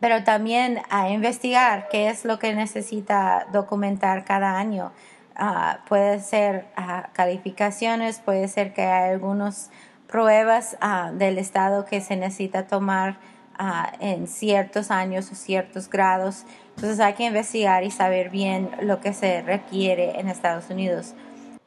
pero 0.00 0.22
también 0.22 0.82
a 0.90 1.08
investigar 1.08 1.88
qué 1.88 2.10
es 2.10 2.26
lo 2.26 2.38
que 2.38 2.52
necesita 2.52 3.46
documentar 3.52 4.26
cada 4.26 4.58
año. 4.58 4.92
Ah, 5.34 5.78
puede 5.88 6.20
ser 6.20 6.66
calificaciones, 7.14 8.18
puede 8.20 8.48
ser 8.48 8.74
que 8.74 8.82
hay 8.82 9.12
algunos 9.12 9.70
pruebas 10.14 10.76
del 11.14 11.38
estado 11.38 11.86
que 11.86 12.00
se 12.00 12.14
necesita 12.14 12.68
tomar 12.68 13.16
ah, 13.58 13.92
en 14.00 14.26
ciertos 14.26 14.90
años 14.90 15.30
o 15.32 15.34
ciertos 15.34 15.88
grados. 15.88 16.44
Entonces 16.76 17.00
hay 17.00 17.14
que 17.14 17.24
investigar 17.24 17.84
y 17.84 17.90
saber 17.90 18.30
bien 18.30 18.70
lo 18.80 19.00
que 19.00 19.12
se 19.12 19.42
requiere 19.42 20.18
en 20.18 20.28
Estados 20.28 20.70
Unidos. 20.70 21.14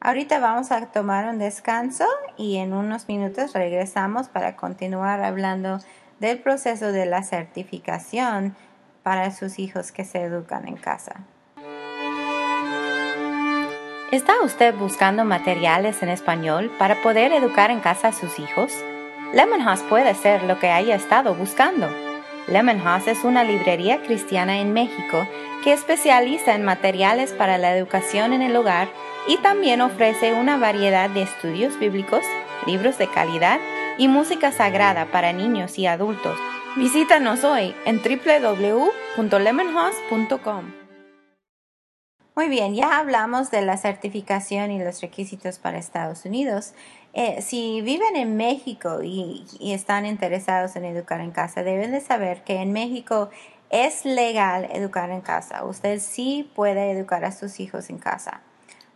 Ahorita 0.00 0.38
vamos 0.38 0.70
a 0.70 0.86
tomar 0.86 1.28
un 1.28 1.38
descanso 1.38 2.04
y 2.36 2.58
en 2.58 2.72
unos 2.72 3.08
minutos 3.08 3.52
regresamos 3.52 4.28
para 4.28 4.54
continuar 4.54 5.22
hablando 5.22 5.78
del 6.20 6.38
proceso 6.38 6.92
de 6.92 7.06
la 7.06 7.22
certificación 7.22 8.54
para 9.02 9.30
sus 9.32 9.58
hijos 9.58 9.90
que 9.90 10.04
se 10.04 10.22
educan 10.22 10.68
en 10.68 10.76
casa. 10.76 11.16
¿Está 14.12 14.40
usted 14.42 14.74
buscando 14.74 15.24
materiales 15.24 16.02
en 16.02 16.08
español 16.08 16.70
para 16.78 17.02
poder 17.02 17.32
educar 17.32 17.70
en 17.70 17.80
casa 17.80 18.08
a 18.08 18.12
sus 18.12 18.38
hijos? 18.38 18.72
Lemonhouse 19.32 19.82
puede 19.82 20.14
ser 20.14 20.44
lo 20.44 20.58
que 20.58 20.70
haya 20.70 20.94
estado 20.94 21.34
buscando. 21.34 21.90
Lemonhouse 22.46 23.08
es 23.08 23.24
una 23.24 23.44
librería 23.44 24.00
cristiana 24.02 24.60
en 24.60 24.72
México 24.72 25.26
que 25.62 25.74
especializa 25.74 26.54
en 26.54 26.64
materiales 26.64 27.32
para 27.32 27.58
la 27.58 27.76
educación 27.76 28.32
en 28.32 28.40
el 28.40 28.56
hogar 28.56 28.88
y 29.26 29.36
también 29.38 29.80
ofrece 29.82 30.32
una 30.32 30.56
variedad 30.56 31.10
de 31.10 31.20
estudios 31.22 31.78
bíblicos, 31.78 32.22
libros 32.66 32.96
de 32.96 33.08
calidad 33.08 33.60
y 33.98 34.08
música 34.08 34.50
sagrada 34.50 35.04
para 35.06 35.34
niños 35.34 35.78
y 35.78 35.86
adultos. 35.86 36.38
Visítanos 36.76 37.44
hoy 37.44 37.74
en 37.84 38.00
www.lemonhouse.com. 38.00 40.77
Muy 42.38 42.48
bien, 42.48 42.76
ya 42.76 43.00
hablamos 43.00 43.50
de 43.50 43.62
la 43.62 43.76
certificación 43.76 44.70
y 44.70 44.78
los 44.78 45.00
requisitos 45.00 45.58
para 45.58 45.76
Estados 45.76 46.24
Unidos. 46.24 46.72
Eh, 47.12 47.42
si 47.42 47.80
viven 47.80 48.14
en 48.14 48.36
México 48.36 49.02
y, 49.02 49.44
están 49.60 50.06
interesados 50.06 50.76
en 50.76 50.84
educar 50.84 51.20
en 51.20 51.32
casa, 51.32 51.64
deben 51.64 51.90
de 51.90 52.00
saber 52.00 52.44
que 52.44 52.62
en 52.62 52.72
México 52.72 53.28
es 53.70 54.04
legal 54.04 54.68
educar 54.72 55.10
en 55.10 55.20
casa. 55.20 55.64
Usted 55.64 55.98
sí 55.98 56.48
puede 56.54 56.92
educar 56.92 57.24
a 57.24 57.32
sus 57.32 57.58
hijos 57.58 57.90
en 57.90 57.98
casa. 57.98 58.40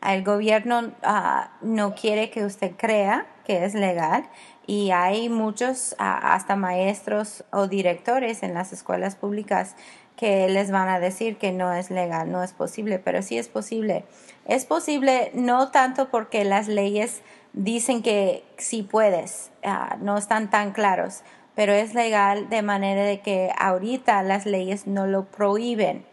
El 0.06 0.22
gobierno 0.22 0.92
ah, 1.02 1.50
no 1.62 1.96
quiere 1.96 2.30
que 2.30 2.44
usted 2.44 2.76
crea 2.76 3.26
que 3.44 3.64
es 3.64 3.74
legal 3.74 4.24
y 4.68 4.92
hay 4.92 5.28
muchos, 5.28 5.96
ah, 5.98 6.34
hasta 6.34 6.54
maestros 6.54 7.44
o 7.50 7.66
directores 7.66 8.44
en 8.44 8.54
las 8.54 8.72
escuelas 8.72 9.16
públicas 9.16 9.74
que 10.22 10.48
les 10.48 10.70
van 10.70 10.88
a 10.88 11.00
decir 11.00 11.36
que 11.36 11.50
no 11.50 11.72
es 11.72 11.90
legal, 11.90 12.30
no 12.30 12.44
es 12.44 12.52
posible, 12.52 13.00
pero 13.00 13.22
sí 13.22 13.38
es 13.38 13.48
posible. 13.48 14.04
Es 14.46 14.66
posible 14.66 15.32
no 15.34 15.72
tanto 15.72 16.10
porque 16.10 16.44
las 16.44 16.68
leyes 16.68 17.22
dicen 17.54 18.04
que 18.04 18.44
sí 18.56 18.84
puedes, 18.84 19.50
ah, 19.64 19.96
no 20.00 20.16
están 20.16 20.48
tan 20.48 20.70
claros, 20.70 21.22
pero 21.56 21.72
es 21.72 21.94
legal 21.94 22.48
de 22.50 22.62
manera 22.62 23.02
de 23.02 23.18
que 23.18 23.50
ahorita 23.58 24.22
las 24.22 24.46
leyes 24.46 24.86
no 24.86 25.08
lo 25.08 25.24
prohíben. 25.24 26.04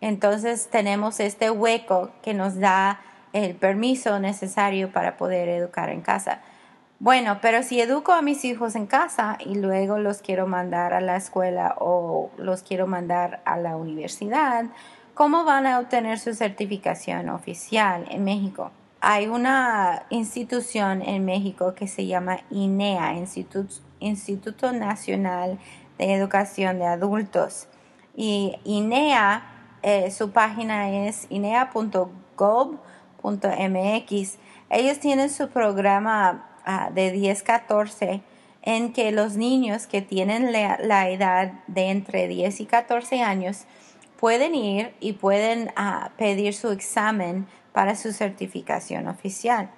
Entonces 0.00 0.66
tenemos 0.68 1.20
este 1.20 1.48
hueco 1.48 2.10
que 2.22 2.34
nos 2.34 2.58
da 2.58 3.02
el 3.32 3.54
permiso 3.54 4.18
necesario 4.18 4.90
para 4.90 5.16
poder 5.16 5.48
educar 5.48 5.90
en 5.90 6.00
casa. 6.00 6.42
Bueno, 7.00 7.38
pero 7.42 7.62
si 7.62 7.80
educo 7.80 8.12
a 8.12 8.22
mis 8.22 8.44
hijos 8.44 8.76
en 8.76 8.86
casa 8.86 9.36
y 9.44 9.56
luego 9.56 9.98
los 9.98 10.22
quiero 10.22 10.46
mandar 10.46 10.94
a 10.94 11.00
la 11.00 11.16
escuela 11.16 11.74
o 11.78 12.30
los 12.38 12.62
quiero 12.62 12.86
mandar 12.86 13.42
a 13.44 13.58
la 13.58 13.76
universidad, 13.76 14.66
¿cómo 15.12 15.44
van 15.44 15.66
a 15.66 15.80
obtener 15.80 16.18
su 16.18 16.34
certificación 16.34 17.28
oficial 17.28 18.06
en 18.10 18.24
México? 18.24 18.70
Hay 19.00 19.26
una 19.26 20.04
institución 20.08 21.02
en 21.02 21.24
México 21.24 21.74
que 21.74 21.88
se 21.88 22.06
llama 22.06 22.38
INEA, 22.50 23.12
Instituto, 24.00 24.72
Nacional 24.72 25.58
de 25.98 26.14
Educación 26.14 26.78
de 26.78 26.86
Adultos. 26.86 27.66
Y 28.16 28.54
INEA, 28.64 29.42
eh, 29.82 30.10
su 30.10 30.30
página 30.30 30.90
es 31.06 31.26
inea.gov.mx. 31.28 31.98
Ellos 34.70 35.00
tienen 35.00 35.28
su 35.28 35.48
programa 35.50 36.53
de 36.92 37.14
10-14 37.14 38.22
en 38.62 38.92
que 38.92 39.12
los 39.12 39.36
niños 39.36 39.86
que 39.86 40.00
tienen 40.00 40.52
la, 40.52 41.08
edad 41.10 41.52
de 41.66 41.90
entre 41.90 42.28
10 42.28 42.60
y 42.60 42.66
14 42.66 43.22
años 43.22 43.64
pueden 44.18 44.54
ir 44.54 44.94
y 45.00 45.12
pueden 45.12 45.70
ah, 45.76 46.12
pedir 46.16 46.54
su 46.54 46.70
examen 46.70 47.46
para 47.72 47.94
su 47.94 48.12
certificación 48.12 49.06
oficial. 49.08 49.70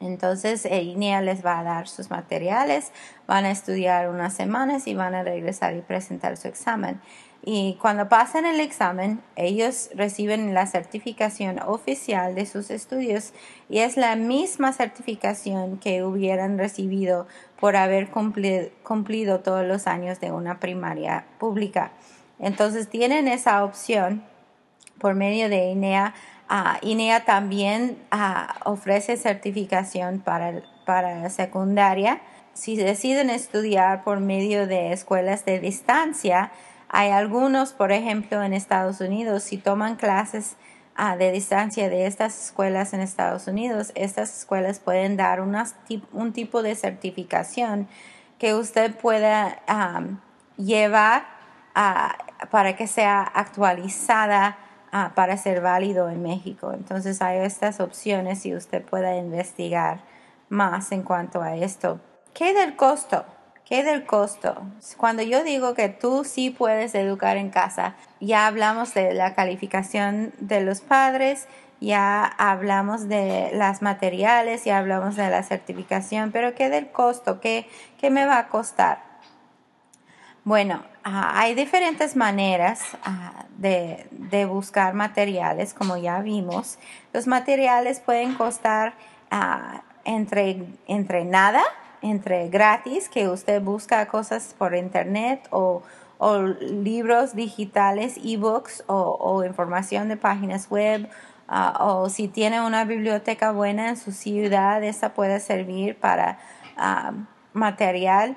Entonces, 0.00 0.64
el 0.64 0.86
INEA 0.86 1.22
les 1.22 1.44
va 1.44 1.58
a 1.58 1.64
dar 1.64 1.88
sus 1.88 2.10
materiales, 2.10 2.92
van 3.26 3.44
a 3.44 3.50
estudiar 3.50 4.08
unas 4.08 4.34
semanas 4.34 4.86
y 4.86 4.94
van 4.94 5.14
a 5.14 5.22
regresar 5.22 5.74
y 5.74 5.80
presentar 5.80 6.36
su 6.36 6.46
examen. 6.46 7.00
Y 7.44 7.78
cuando 7.80 8.08
pasan 8.08 8.44
el 8.46 8.60
examen, 8.60 9.22
ellos 9.36 9.90
reciben 9.94 10.52
la 10.54 10.66
certificación 10.66 11.60
oficial 11.60 12.34
de 12.34 12.46
sus 12.46 12.70
estudios 12.70 13.32
y 13.68 13.78
es 13.78 13.96
la 13.96 14.16
misma 14.16 14.72
certificación 14.72 15.78
que 15.78 16.02
hubieran 16.02 16.58
recibido 16.58 17.26
por 17.60 17.76
haber 17.76 18.10
cumplido, 18.10 19.40
todos 19.40 19.64
los 19.64 19.86
años 19.86 20.20
de 20.20 20.32
una 20.32 20.58
primaria 20.58 21.26
pública. 21.38 21.92
Entonces 22.38 22.88
tienen 22.88 23.28
esa 23.28 23.64
opción 23.64 24.24
por 24.98 25.14
medio 25.14 25.48
de 25.48 25.70
INEA. 25.70 26.14
Ah, 26.48 26.78
INEA 26.82 27.24
también 27.24 27.98
ah, 28.10 28.56
ofrece 28.64 29.16
certificación 29.16 30.20
para, 30.20 30.62
para 30.84 31.20
la 31.20 31.30
secundaria. 31.30 32.20
Si 32.52 32.76
deciden 32.76 33.30
estudiar 33.30 34.02
por 34.02 34.18
medio 34.18 34.66
de 34.66 34.92
escuelas 34.92 35.44
de 35.44 35.60
distancia, 35.60 36.50
hay 36.88 37.10
algunos, 37.10 37.72
por 37.72 37.92
ejemplo, 37.92 38.42
en 38.42 38.52
Estados 38.52 39.00
Unidos, 39.00 39.42
si 39.42 39.58
toman 39.58 39.96
clases 39.96 40.56
ah, 40.96 41.16
de 41.16 41.30
distancia 41.32 41.88
de 41.90 42.06
estas 42.06 42.46
escuelas 42.46 42.94
en 42.94 43.00
Estados 43.00 43.46
Unidos, 43.46 43.92
estas 43.94 44.38
escuelas 44.38 44.78
pueden 44.80 45.16
dar 45.16 45.40
un 45.40 46.32
tipo 46.32 46.62
de 46.62 46.74
certificación 46.74 47.88
que 48.38 48.54
usted 48.54 48.94
pueda 48.94 49.58
llevar 50.56 51.26
ah, 51.74 52.16
para 52.50 52.76
que 52.76 52.86
sea 52.86 53.22
actualizada 53.22 54.56
ah, 54.90 55.12
para 55.14 55.36
ser 55.36 55.60
válido 55.60 56.08
en 56.08 56.22
México. 56.22 56.72
Entonces 56.72 57.20
hay 57.20 57.38
estas 57.38 57.80
opciones 57.80 58.46
y 58.46 58.54
usted 58.54 58.82
pueda 58.82 59.16
investigar 59.16 60.00
más 60.48 60.92
en 60.92 61.02
cuanto 61.02 61.42
a 61.42 61.56
esto. 61.56 62.00
¿Qué 62.32 62.54
del 62.54 62.76
costo? 62.76 63.26
¿Qué 63.68 63.84
del 63.84 64.06
costo? 64.06 64.62
Cuando 64.96 65.22
yo 65.22 65.44
digo 65.44 65.74
que 65.74 65.90
tú 65.90 66.24
sí 66.24 66.48
puedes 66.48 66.94
educar 66.94 67.36
en 67.36 67.50
casa, 67.50 67.96
ya 68.18 68.46
hablamos 68.46 68.94
de 68.94 69.12
la 69.12 69.34
calificación 69.34 70.32
de 70.38 70.62
los 70.62 70.80
padres, 70.80 71.48
ya 71.78 72.24
hablamos 72.24 73.08
de 73.08 73.50
las 73.52 73.82
materiales, 73.82 74.64
ya 74.64 74.78
hablamos 74.78 75.16
de 75.16 75.28
la 75.28 75.42
certificación, 75.42 76.32
pero 76.32 76.54
¿qué 76.54 76.70
del 76.70 76.90
costo? 76.90 77.40
¿Qué, 77.40 77.68
qué 78.00 78.08
me 78.08 78.24
va 78.24 78.38
a 78.38 78.48
costar? 78.48 79.02
Bueno, 80.44 80.82
ah, 81.04 81.32
hay 81.34 81.54
diferentes 81.54 82.16
maneras 82.16 82.80
ah, 83.04 83.44
de, 83.58 84.06
de, 84.12 84.46
buscar 84.46 84.94
materiales, 84.94 85.74
como 85.74 85.98
ya 85.98 86.20
vimos. 86.20 86.78
Los 87.12 87.26
materiales 87.26 88.00
pueden 88.00 88.32
costar 88.32 88.94
uh, 89.30 89.80
entre, 90.06 90.64
entre 90.86 91.26
nada 91.26 91.62
entre 92.02 92.48
gratis, 92.48 93.08
que 93.08 93.28
usted 93.28 93.62
busca 93.62 94.06
cosas 94.08 94.54
por 94.56 94.74
internet 94.74 95.46
o, 95.50 95.82
libros 96.60 97.36
digitales, 97.36 98.18
ebooks 98.24 98.82
o, 98.88 99.16
o 99.20 99.44
información 99.44 100.08
de 100.08 100.16
páginas 100.16 100.68
web. 100.68 101.08
Ah, 101.50 101.78
o 101.80 102.10
si 102.10 102.28
tiene 102.28 102.60
una 102.60 102.84
biblioteca 102.84 103.52
buena 103.52 103.88
en 103.88 103.96
su 103.96 104.12
ciudad, 104.12 104.84
esa 104.84 105.14
puede 105.14 105.40
servir 105.40 105.96
para 105.96 106.38
ah, 106.76 107.12
material. 107.54 108.36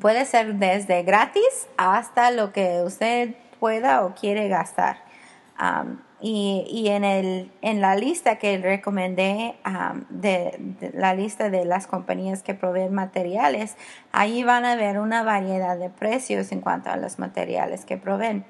Puede 0.00 0.24
ser 0.24 0.54
desde 0.54 1.02
gratis 1.02 1.68
hasta 1.76 2.30
lo 2.30 2.52
que 2.52 2.82
usted 2.84 3.34
pueda 3.58 4.04
o 4.04 4.14
quiere 4.14 4.48
gastar. 4.48 4.98
Ah, 5.56 5.84
y, 6.26 6.64
y 6.70 6.88
en, 6.88 7.04
el, 7.04 7.52
en 7.60 7.82
la 7.82 7.96
lista 7.96 8.36
que 8.36 8.56
recomendé, 8.56 9.56
de, 10.08 10.90
la 10.94 11.14
lista 11.14 11.50
de 11.50 11.66
las 11.66 11.86
compañías 11.86 12.42
que 12.42 12.54
proveen 12.54 12.94
materiales, 12.94 13.76
ahí 14.10 14.42
van 14.42 14.64
a 14.64 14.74
ver 14.74 14.98
una 14.98 15.22
variedad 15.22 15.76
de 15.76 15.90
precios 15.90 16.50
en 16.50 16.62
cuanto 16.62 16.88
a 16.88 16.96
los 16.96 17.18
materiales 17.18 17.84
que 17.84 17.98
proveen. 17.98 18.46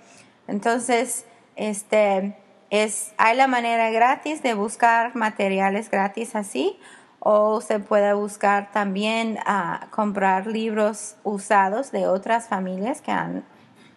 Entonces, 0.46 1.26
este, 1.56 2.36
es, 2.70 3.12
hay 3.18 3.36
la 3.36 3.48
manera 3.48 3.90
gratis 3.90 4.40
de 4.40 4.54
buscar 4.54 5.16
materiales 5.16 5.90
gratis 5.90 6.36
así, 6.36 6.78
o 7.18 7.60
se 7.60 7.80
puede 7.80 8.12
buscar 8.12 8.70
también 8.70 9.38
a 9.46 9.88
comprar 9.90 10.46
libros 10.46 11.16
usados 11.24 11.90
de 11.90 12.06
otras 12.06 12.46
familias 12.46 13.00
que 13.00 13.10
han, 13.10 13.44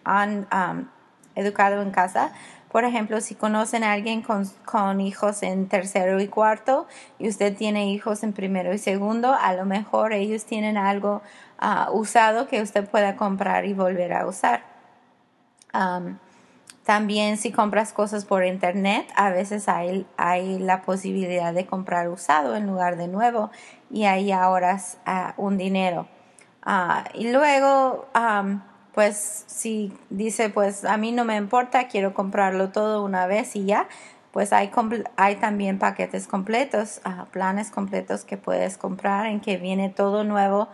han 0.04 0.90
educado 1.36 1.80
en 1.80 1.92
casa 1.92 2.32
por 2.70 2.84
ejemplo, 2.84 3.20
si 3.20 3.34
conocen 3.34 3.82
a 3.82 3.92
alguien 3.92 4.22
con, 4.22 5.00
hijos 5.00 5.42
en 5.42 5.68
tercero 5.68 6.20
y 6.20 6.28
cuarto 6.28 6.86
y 7.18 7.28
usted 7.28 7.56
tiene 7.56 7.90
hijos 7.90 8.22
en 8.22 8.32
primero 8.32 8.74
y 8.74 8.78
segundo, 8.78 9.34
a 9.34 9.54
lo 9.54 9.64
mejor 9.64 10.12
ellos 10.12 10.44
tienen 10.44 10.76
algo 10.76 11.22
ah, 11.58 11.88
usado 11.92 12.46
que 12.46 12.60
usted 12.60 12.88
pueda 12.88 13.16
comprar 13.16 13.64
y 13.64 13.72
volver 13.72 14.12
a 14.12 14.26
usar. 14.26 14.62
también 16.84 17.36
si 17.36 17.52
compras 17.52 17.92
cosas 17.92 18.24
por 18.24 18.44
internet, 18.44 19.06
a 19.16 19.30
veces 19.30 19.68
hay, 19.68 20.06
la 20.58 20.82
posibilidad 20.82 21.54
de 21.54 21.66
comprar 21.66 22.08
usado 22.08 22.54
en 22.54 22.66
lugar 22.66 22.96
de 22.96 23.08
nuevo 23.08 23.50
y 23.90 24.04
ahí 24.04 24.30
ahorras 24.32 24.98
uh, 25.06 25.32
un 25.40 25.56
dinero. 25.56 26.06
Ah, 26.62 27.04
y 27.14 27.32
luego 27.32 28.08
pues 28.94 29.44
si 29.46 29.92
dice, 30.10 30.50
pues 30.50 30.84
a 30.84 30.96
mí 30.96 31.12
no 31.12 31.24
me 31.24 31.36
importa, 31.36 31.88
quiero 31.88 32.14
comprarlo 32.14 32.70
todo 32.70 33.04
una 33.04 33.26
vez 33.26 33.54
y 33.56 33.64
ya, 33.64 33.88
pues 34.32 34.52
hay, 34.52 34.70
hay 35.16 35.36
también 35.36 35.78
paquetes 35.78 36.26
completos, 36.26 37.00
ah, 37.04 37.26
planes 37.30 37.70
completos 37.70 38.24
que 38.24 38.36
puedes 38.36 38.78
comprar 38.78 39.26
en 39.26 39.40
que 39.40 39.56
viene 39.56 39.88
todo 39.88 40.24
nuevo, 40.24 40.68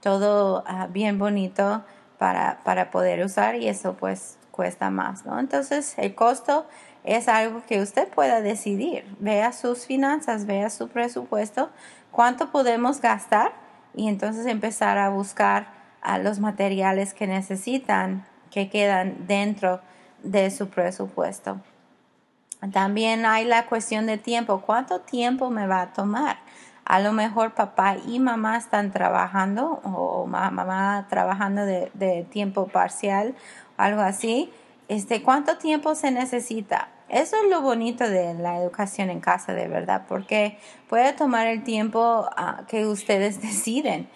todo 0.00 0.64
ah, 0.66 0.88
bien 0.90 1.18
bonito 1.18 1.82
para, 2.18 2.60
para 2.64 2.90
poder 2.90 3.24
usar 3.24 3.56
y 3.56 3.68
eso 3.68 3.94
pues 3.94 4.38
cuesta 4.50 4.90
más, 4.90 5.24
¿no? 5.24 5.38
Entonces 5.38 5.94
el 5.96 6.14
costo 6.14 6.66
es 7.04 7.28
algo 7.28 7.62
que 7.66 7.80
usted 7.80 8.08
pueda 8.08 8.40
decidir. 8.40 9.04
Vea 9.18 9.52
sus 9.52 9.86
finanzas, 9.86 10.46
vea 10.46 10.70
su 10.70 10.88
presupuesto, 10.88 11.70
cuánto 12.10 12.50
podemos 12.50 13.00
gastar 13.00 13.52
y 13.94 14.08
entonces 14.08 14.46
empezar 14.46 14.98
a 14.98 15.08
buscar 15.08 15.79
a 16.02 16.18
los 16.18 16.40
materiales 16.40 17.14
que 17.14 17.26
necesitan 17.26 18.26
que 18.50 18.68
quedan 18.68 19.26
dentro 19.26 19.80
de 20.22 20.50
su 20.50 20.68
presupuesto. 20.68 21.60
También 22.72 23.24
hay 23.24 23.44
la 23.44 23.66
cuestión 23.66 24.06
de 24.06 24.18
tiempo. 24.18 24.60
¿Cuánto 24.60 25.00
tiempo 25.00 25.50
me 25.50 25.66
va 25.66 25.82
a 25.82 25.92
tomar? 25.92 26.38
A 26.84 27.00
lo 27.00 27.12
mejor 27.12 27.54
papá 27.54 27.96
y 28.06 28.18
mamá 28.18 28.56
están 28.58 28.90
trabajando 28.90 29.80
o 29.84 30.26
mamá 30.26 31.06
trabajando 31.08 31.64
de, 31.64 32.26
tiempo 32.30 32.66
parcial, 32.68 33.34
algo 33.76 34.02
así. 34.02 34.52
Este, 34.88 35.22
¿Cuánto 35.22 35.56
tiempo 35.56 35.94
se 35.94 36.10
necesita? 36.10 36.88
eso 37.08 37.36
es 37.42 37.50
lo 37.50 37.60
bonito 37.60 38.08
de 38.08 38.34
la 38.34 38.58
educación 38.58 39.10
en 39.10 39.20
casa, 39.20 39.52
de 39.52 39.66
verdad, 39.66 40.04
porque 40.08 40.58
puede 40.88 41.12
tomar 41.12 41.48
el 41.48 41.64
tiempo 41.64 42.28
ah, 42.36 42.62
que 42.68 42.86
ustedes 42.86 43.42
deciden. 43.42 44.08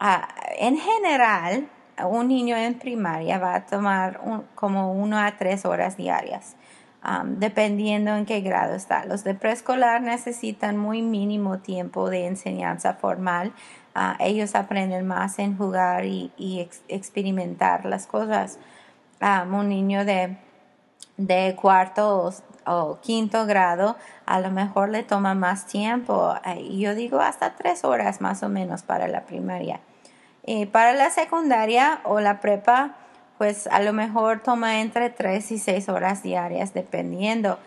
En 0.00 0.76
general, 0.76 1.68
un 2.02 2.28
niño 2.28 2.56
en 2.56 2.78
primaria 2.78 3.38
va 3.38 3.54
a 3.54 3.66
tomar 3.66 4.20
como 4.54 4.92
uno 4.92 5.18
a 5.18 5.36
tres 5.36 5.64
horas 5.64 5.96
diarias, 5.96 6.56
dependiendo 7.24 8.14
en 8.16 8.26
qué 8.26 8.40
grado 8.40 8.74
está. 8.74 9.04
Los 9.04 9.24
de 9.24 9.34
preescolar 9.34 10.02
necesitan 10.02 10.76
muy 10.76 11.02
mínimo 11.02 11.58
tiempo 11.58 12.10
de 12.10 12.26
enseñanza 12.26 12.94
formal. 12.94 13.52
Ah, 13.94 14.16
ellos 14.18 14.56
aprenden 14.56 15.06
más 15.06 15.38
en 15.38 15.56
jugar 15.56 16.04
y, 16.04 16.68
experimentar 16.88 17.84
las 17.84 18.06
cosas. 18.06 18.58
un 19.20 19.68
niño 19.68 20.04
de, 20.04 20.36
de 21.16 21.54
cuarto 21.54 22.32
quinto 23.02 23.46
grado 23.46 23.96
a 24.26 24.40
lo 24.40 24.50
mejor 24.50 24.88
le 24.88 25.02
toma 25.02 25.34
más 25.34 25.66
tiempo. 25.66 26.34
y 26.58 26.80
yo 26.80 26.94
digo 26.94 27.20
hasta 27.20 27.54
tres 27.56 27.84
horas 27.84 28.20
más 28.20 28.42
o 28.42 28.48
menos 28.48 28.82
para 28.82 29.08
la 29.08 29.22
primaria. 29.22 29.80
Y 30.46 30.66
para 30.66 30.92
la 30.92 31.10
secundaria 31.10 32.00
o 32.04 32.20
la 32.20 32.40
prepa, 32.40 32.96
pues 33.38 33.66
a 33.66 33.80
lo 33.80 33.92
mejor 33.92 34.40
toma 34.40 34.80
entre 34.80 35.10
3 35.10 35.52
y 35.52 35.58
6 35.58 35.88
horas 35.88 36.22
diarias, 36.22 36.74
dependiendo. 36.74 37.58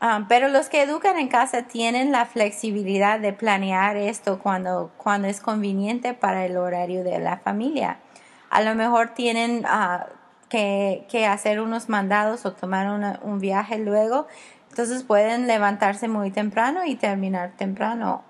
Ah, 0.00 0.24
pero 0.28 0.48
los 0.48 0.68
que 0.68 0.82
educan 0.82 1.18
en 1.18 1.28
casa 1.28 1.62
tienen 1.62 2.12
la 2.12 2.24
flexibilidad 2.24 3.20
de 3.20 3.32
planear 3.32 3.96
esto 3.96 4.38
cuando, 4.38 4.90
cuando 4.96 5.28
es 5.28 5.40
conveniente 5.40 6.14
para 6.14 6.46
el 6.46 6.56
horario 6.56 7.04
de 7.04 7.18
la 7.18 7.38
familia. 7.38 7.98
A 8.48 8.62
lo 8.62 8.74
mejor 8.74 9.10
tienen 9.10 9.64
ah, 9.66 10.06
que, 10.50 11.26
hacer 11.26 11.60
unos 11.60 11.88
mandados 11.88 12.44
o 12.44 12.52
tomar 12.52 13.20
un 13.22 13.38
viaje 13.38 13.78
luego, 13.78 14.26
entonces 14.68 15.02
pueden 15.02 15.46
levantarse 15.46 16.08
muy 16.08 16.30
temprano 16.30 16.84
y 16.84 16.96
terminar 16.96 17.52
temprano. 17.56 18.24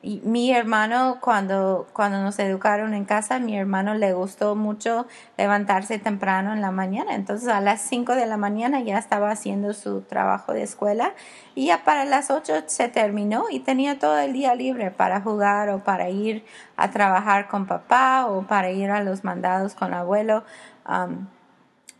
Y 0.00 0.20
mi 0.24 0.52
hermano, 0.52 1.18
cuando, 1.20 1.88
cuando 1.92 2.22
nos 2.22 2.38
educaron 2.38 2.94
en 2.94 3.04
casa, 3.04 3.40
mi 3.40 3.58
hermano 3.58 3.94
le 3.94 4.12
gustó 4.12 4.54
mucho 4.54 5.08
levantarse 5.36 5.98
temprano 5.98 6.52
en 6.52 6.60
la 6.60 6.70
mañana. 6.70 7.16
Entonces 7.16 7.48
a 7.48 7.60
las 7.60 7.80
5 7.80 8.14
de 8.14 8.26
la 8.26 8.36
mañana 8.36 8.80
ya 8.80 8.96
estaba 8.96 9.32
haciendo 9.32 9.74
su 9.74 10.02
trabajo 10.02 10.52
de 10.52 10.62
escuela 10.62 11.14
y 11.56 11.66
ya 11.66 11.82
para 11.82 12.04
las 12.04 12.30
8 12.30 12.62
se 12.66 12.88
terminó 12.88 13.46
y 13.50 13.58
tenía 13.58 13.98
todo 13.98 14.18
el 14.18 14.32
día 14.32 14.54
libre 14.54 14.92
para 14.92 15.20
jugar 15.20 15.68
o 15.70 15.80
para 15.80 16.10
ir 16.10 16.44
a 16.76 16.92
trabajar 16.92 17.48
con 17.48 17.66
papá 17.66 18.26
o 18.28 18.42
para 18.42 18.70
ir 18.70 18.90
a 18.90 19.02
los 19.02 19.24
mandados 19.24 19.74
con 19.74 19.94
abuelo. 19.94 20.44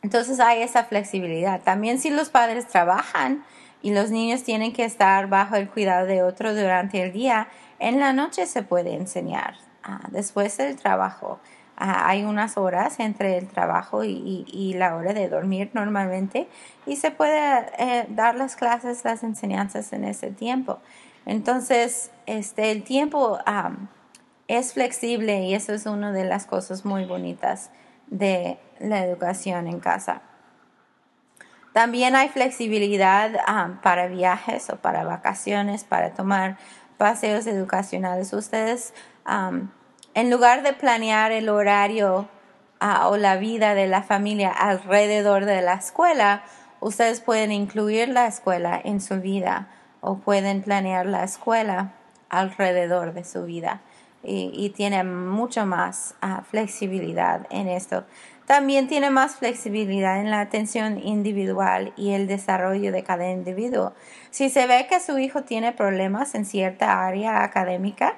Entonces 0.03 0.41
hay 0.41 0.63
esa 0.63 0.85
flexibilidad. 0.85 1.61
También 1.63 1.99
si 1.99 2.11
los 2.11 2.31
padres 2.31 2.67
trabajan 2.67 3.45
y 3.83 3.93
los 3.93 4.11
niños 4.11 4.43
tienen 4.43 4.73
que 4.73 4.85
estar 4.85 5.29
bajo 5.29 5.57
el 5.57 5.69
cuidado 5.69 6.07
de 6.07 6.23
otro 6.23 6.55
durante 6.55 7.03
el 7.03 7.13
día, 7.13 7.49
en 7.79 8.01
la 8.01 8.13
noche 8.13 8.47
se 8.47 8.63
puede 8.63 8.95
enseñar, 8.95 9.55
ah, 9.85 10.01
después 10.11 10.57
del 10.57 10.77
trabajo. 10.77 11.39
Ah, 11.77 12.09
hay 12.09 12.25
unas 12.25 12.57
horas 12.57 12.99
entre 12.99 13.39
el 13.39 13.47
trabajo 13.47 14.03
y, 14.03 14.75
la 14.77 14.97
hora 14.97 15.13
de 15.13 15.29
dormir 15.29 15.71
normalmente 15.75 16.49
y 16.87 16.97
se 16.97 17.13
puede 17.13 17.39
eh, 17.79 18.07
dar 18.09 18.35
las 18.35 18.57
clases, 18.57 19.05
las 19.05 19.23
enseñanzas 19.23 19.93
en 19.93 20.05
ese 20.05 20.31
tiempo. 20.31 20.81
Entonces, 21.25 22.11
este, 22.27 22.73
el 22.73 22.83
tiempo 22.83 23.39
es 24.49 24.73
flexible 24.73 25.43
y 25.45 25.55
eso 25.55 25.73
es 25.73 25.87
una 25.87 26.11
de 26.11 26.25
las 26.25 26.47
cosas 26.47 26.85
muy 26.85 27.05
bonitas 27.05 27.71
de 28.11 28.59
la 28.81 29.05
educación 29.05 29.67
en 29.67 29.81
casa. 29.81 30.23
También 31.73 32.17
hay 32.17 32.29
flexibilidad 32.29 33.31
para 33.83 34.09
viajes 34.09 34.69
o 34.71 34.77
para 34.77 35.05
vacaciones, 35.05 35.85
para 35.85 36.15
tomar 36.15 36.57
paseos 36.97 37.47
educacionales. 37.47 38.33
Ustedes, 38.33 38.95
en 40.15 40.31
lugar 40.31 40.63
de 40.63 40.73
planear 40.73 41.31
el 41.31 41.49
horario 41.49 42.29
ah, 42.81 43.09
o 43.09 43.17
la 43.17 43.37
vida 43.37 43.75
de 43.75 43.87
la 43.87 44.03
familia 44.03 44.51
alrededor 44.51 45.45
de 45.45 45.63
la 45.63 45.75
escuela, 45.75 46.43
ustedes 46.81 47.21
pueden 47.21 47.53
incluir 47.53 48.09
la 48.09 48.27
escuela 48.27 48.81
en 48.83 49.01
su 49.01 49.21
vida 49.21 49.69
o 50.01 50.19
pueden 50.19 50.63
planear 50.63 51.07
la 51.07 51.25
escuela 51.25 51.93
alrededor 52.29 53.13
de 53.13 53.25
su 53.25 53.45
vida 53.45 53.81
y, 54.23 54.51
y 54.55 54.71
tiene 54.71 55.05
mucho 55.05 55.67
más 55.67 56.15
ah, 56.21 56.43
flexibilidad 56.49 57.47
en 57.51 57.69
esto. 57.69 58.05
También 58.49 58.89
tiene 58.89 59.11
más 59.11 59.37
flexibilidad 59.37 60.21
en 60.21 60.31
la 60.31 60.41
atención 60.41 60.99
individual 61.05 61.93
y 61.97 62.13
el 62.13 62.27
desarrollo 62.27 62.93
de 62.93 63.03
cada 63.03 63.31
individuo. 63.31 63.93
Si 64.31 64.49
se 64.49 64.67
ve 64.67 64.87
que 64.89 65.01
su 65.01 65.19
hijo 65.19 65.43
tiene 65.43 65.73
problemas 65.73 66.35
en 66.35 66.47
cierta 66.47 67.07
área 67.07 67.45
académica, 67.45 68.17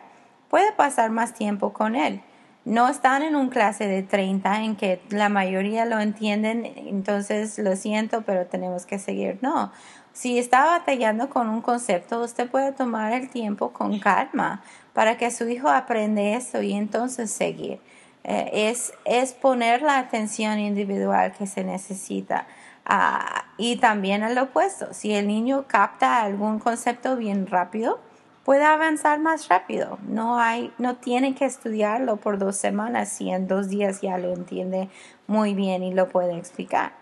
puede 0.49 0.71
pasar 0.71 1.11
más 1.11 1.35
tiempo 1.35 1.73
con 1.73 1.97
él. 1.97 2.23
No 2.65 2.89
están 2.89 3.23
en 3.23 3.35
un 3.35 3.49
clase 3.49 3.89
de 3.89 4.05
30 4.05 4.63
en 4.63 4.77
que 4.77 5.01
la 5.09 5.29
mayoría 5.31 5.85
lo 5.85 5.99
entienden, 5.99 6.65
entonces 6.77 7.59
lo 7.59 7.75
siento, 7.75 8.23
pero 8.23 8.47
tenemos 8.47 8.87
que 8.87 9.01
seguir. 9.01 9.39
No, 9.43 9.73
si 10.13 10.39
está 10.39 10.65
batallando 10.65 11.31
con 11.31 11.49
un 11.49 11.63
concepto, 11.63 12.23
usted 12.23 12.51
puede 12.51 12.73
tomar 12.73 13.13
el 13.13 13.29
tiempo 13.31 13.73
con 13.73 13.99
calma 13.99 14.63
para 14.93 15.17
que 15.17 15.31
su 15.31 15.49
hijo 15.49 15.69
aprenda 15.69 16.21
eso 16.21 16.63
y 16.63 16.73
entonces 16.73 17.31
seguir. 17.31 17.81
Eh, 18.25 18.71
es, 18.71 18.93
es 19.05 19.33
poner 19.33 19.83
la 19.83 19.99
atención 19.99 20.59
individual 20.59 21.33
que 21.33 21.47
se 21.47 21.65
necesita. 21.65 22.47
Ah, 22.85 23.45
y 23.57 23.77
también 23.77 24.23
al 24.23 24.37
opuesto, 24.37 24.93
si 24.93 25.15
el 25.15 25.27
niño 25.27 25.65
capta 25.69 26.23
algún 26.23 26.59
concepto 26.59 27.17
bien 27.17 27.47
rápido, 27.47 28.01
puede 28.45 28.65
avanzar 28.65 29.21
más 29.21 29.49
rápido. 29.49 29.99
No 30.03 30.39
hay, 30.39 30.73
no 30.79 30.97
tiene 30.97 31.35
que 31.35 31.45
estudiarlo 31.45 32.17
por 32.17 32.39
dos 32.39 32.57
semanas 32.57 33.09
si 33.09 33.31
en 33.31 33.47
dos 33.47 33.69
días 33.69 34.01
ya 34.01 34.19
lo 34.19 34.33
entiende 34.33 34.89
muy 35.27 35.55
bien 35.55 35.83
y 35.83 35.95
lo 35.95 36.09
puede 36.09 36.37
explicar. 36.37 36.93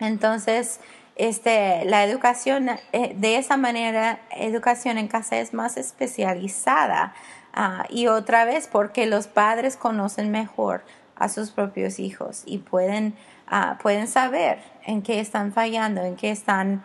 Entonces, 0.00 0.80
este, 1.18 1.84
la 1.84 2.04
educación 2.04 2.70
eh, 2.92 3.14
de 3.16 3.36
esa 3.36 3.56
manera, 3.56 4.20
educación 4.30 4.98
en 4.98 5.08
casa 5.08 5.38
es 5.38 5.52
más 5.52 5.76
especializada 5.76 7.12
Ah, 7.60 7.86
y 7.88 8.06
otra 8.06 8.44
vez, 8.44 8.68
porque 8.68 9.06
los 9.06 9.26
padres 9.26 9.76
conocen 9.76 10.30
mejor 10.30 10.82
a 11.16 11.28
sus 11.28 11.50
propios 11.50 11.98
hijos 11.98 12.42
y 12.46 12.58
pueden, 12.58 13.16
ah, 13.48 13.78
pueden 13.82 14.06
saber 14.06 14.60
en 14.84 15.02
qué 15.02 15.18
están 15.18 15.52
fallando, 15.52 16.02
en 16.02 16.14
qué 16.14 16.30
están 16.30 16.84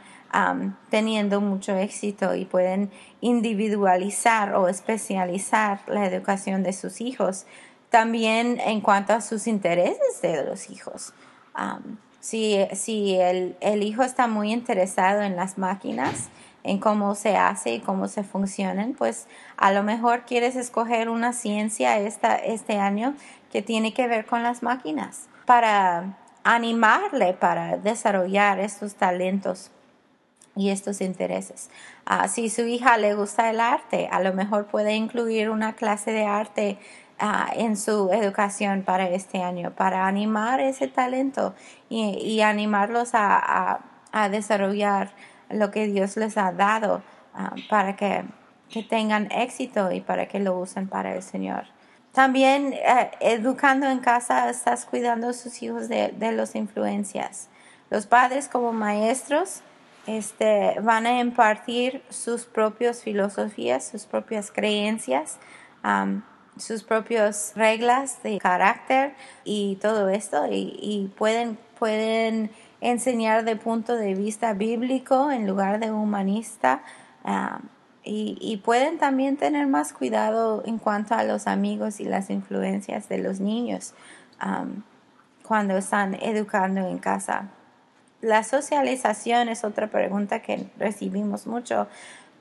teniendo 0.90 1.42
mucho 1.42 1.76
éxito 1.76 2.34
y 2.34 2.46
pueden 2.46 2.90
individualizar 3.22 4.56
o 4.56 4.68
especializar 4.68 5.82
la 5.86 6.08
educación 6.08 6.64
de 6.64 6.74
sus 6.74 7.02
hijos. 7.02 7.46
También 7.92 8.60
en 8.60 8.82
cuanto 8.82 9.14
a 9.14 9.22
sus 9.22 9.46
intereses 9.46 10.24
de 10.24 10.44
los 10.44 10.72
hijos. 10.72 11.14
Si 12.24 12.58
si 12.72 13.16
el, 13.16 13.58
el 13.60 13.84
hijo 13.84 14.02
está 14.02 14.28
muy 14.28 14.54
interesado 14.54 15.24
en 15.24 15.36
las 15.36 15.58
máquinas, 15.58 16.30
en 16.64 16.80
cómo 16.80 17.16
se 17.16 17.36
hace 17.36 17.74
y 17.74 17.80
cómo 17.82 18.08
se 18.08 18.24
funcionan, 18.24 18.94
pues 18.94 19.28
a 19.58 19.74
lo 19.74 19.84
mejor 19.84 20.24
quieres 20.24 20.56
escoger 20.56 21.10
una 21.10 21.34
ciencia 21.34 22.00
esta, 22.00 22.36
este 22.38 22.78
año 22.78 23.14
que 23.52 23.62
tiene 23.62 23.94
que 23.94 24.08
ver 24.08 24.26
con 24.26 24.42
las 24.42 24.64
máquinas 24.64 25.28
para 25.46 26.18
animarle, 26.46 27.34
para 27.34 27.78
desarrollar 27.78 28.62
estos 28.62 28.96
talentos 28.96 29.70
y 30.56 30.70
estos 30.70 31.02
intereses. 31.02 31.70
Ah, 32.06 32.30
si 32.30 32.50
su 32.50 32.62
hija 32.62 32.98
le 32.98 33.16
gusta 33.16 33.50
el 33.50 33.60
arte, 33.60 34.08
a 34.10 34.22
lo 34.22 34.34
mejor 34.34 34.68
puede 34.68 34.94
incluir 34.96 35.50
una 35.50 35.74
clase 35.74 36.12
de 36.12 36.26
arte 36.26 36.78
ah, 37.24 37.50
en 37.56 37.78
su 37.78 38.12
educación 38.12 38.84
para 38.84 39.10
este 39.10 39.42
año, 39.42 39.72
para 39.72 40.08
animar 40.08 40.60
ese 40.60 40.88
talento 40.88 41.56
y, 41.90 42.42
animarlos 42.42 43.12
a, 43.14 43.80
a 44.12 44.30
desarrollar 44.30 45.12
lo 45.50 45.72
que 45.72 45.88
Dios 45.88 46.18
les 46.18 46.38
ha 46.38 46.52
dado 46.52 47.02
ah, 47.34 47.56
para 47.70 47.96
que, 47.96 48.26
tengan 48.90 49.32
éxito 49.32 49.92
y 49.92 50.02
para 50.02 50.28
que 50.28 50.40
lo 50.40 50.58
usen 50.58 50.88
para 50.88 51.14
el 51.14 51.22
Señor. 51.22 51.66
También 52.12 52.74
eh, 52.74 53.12
educando 53.20 53.88
en 53.88 54.00
casa 54.00 54.50
estás 54.50 54.86
cuidando 54.86 55.30
a 55.30 55.34
sus 55.34 55.62
hijos 55.62 55.90
de, 55.90 56.08
de 56.08 56.32
las 56.32 56.56
influencias. 56.56 57.50
Los 57.92 58.08
padres 58.08 58.48
como 58.48 58.74
maestros 58.74 59.62
este, 60.08 60.80
van 60.82 61.06
a 61.06 61.20
impartir 61.20 62.04
sus 62.10 62.46
propias 62.46 63.04
filosofías, 63.04 63.88
sus 63.88 64.06
propias 64.06 64.52
creencias, 64.52 65.38
sus 66.58 66.84
propias 66.84 67.54
reglas 67.56 68.22
de 68.24 68.38
carácter 68.40 69.16
y 69.44 69.78
todo 69.78 70.10
esto 70.10 70.46
y, 70.50 71.12
pueden, 71.18 71.58
pueden 71.80 72.52
enseñar 72.82 73.44
de 73.46 73.56
punto 73.56 73.96
de 73.96 74.14
vista 74.14 74.54
bíblico 74.54 75.32
en 75.32 75.48
lugar 75.48 75.80
de 75.80 75.92
humanista. 75.92 76.84
Ah, 77.24 77.62
y, 78.06 78.62
pueden 78.66 78.98
también 78.98 79.38
tener 79.38 79.68
más 79.68 79.94
cuidado 79.94 80.62
en 80.66 80.78
cuanto 80.78 81.16
a 81.16 81.24
los 81.24 81.48
amigos 81.48 82.02
y 82.02 82.06
las 82.06 82.30
influencias 82.30 83.08
de 83.08 83.18
los 83.20 83.40
niños 83.40 83.94
cuando 85.44 85.78
están 85.78 86.16
educando 86.16 86.86
en 86.88 87.00
casa. 87.00 87.50
la 88.20 88.44
socialización 88.44 89.50
es 89.50 89.64
otra 89.64 89.88
pregunta 89.88 90.42
que 90.42 90.70
recibimos 90.78 91.48
mucho, 91.48 91.88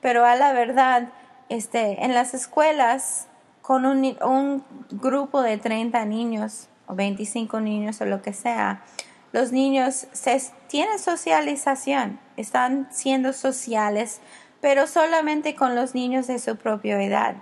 pero 0.01 0.25
a 0.25 0.35
la 0.35 0.51
verdad, 0.53 1.09
este, 1.49 2.03
en 2.03 2.13
las 2.13 2.33
escuelas, 2.33 3.27
con 3.63 3.85
un, 3.85 4.17
un 4.21 4.63
grupo 4.91 5.41
de 5.41 5.57
30 5.57 6.03
niños 6.05 6.67
o 6.85 6.95
25 6.95 7.61
niños 7.61 7.99
o 8.01 8.05
lo 8.05 8.21
que 8.21 8.33
sea, 8.33 8.83
los 9.31 9.53
niños 9.53 10.05
se, 10.11 10.39
tienen 10.67 10.99
socialización, 10.99 12.19
están 12.37 12.89
siendo 12.91 13.31
sociales, 13.31 14.19
pero 14.61 14.85
solamente 14.85 15.55
con 15.55 15.75
los 15.75 15.95
niños 15.95 16.27
de 16.27 16.39
su 16.39 16.57
propia 16.57 17.01
edad. 17.01 17.35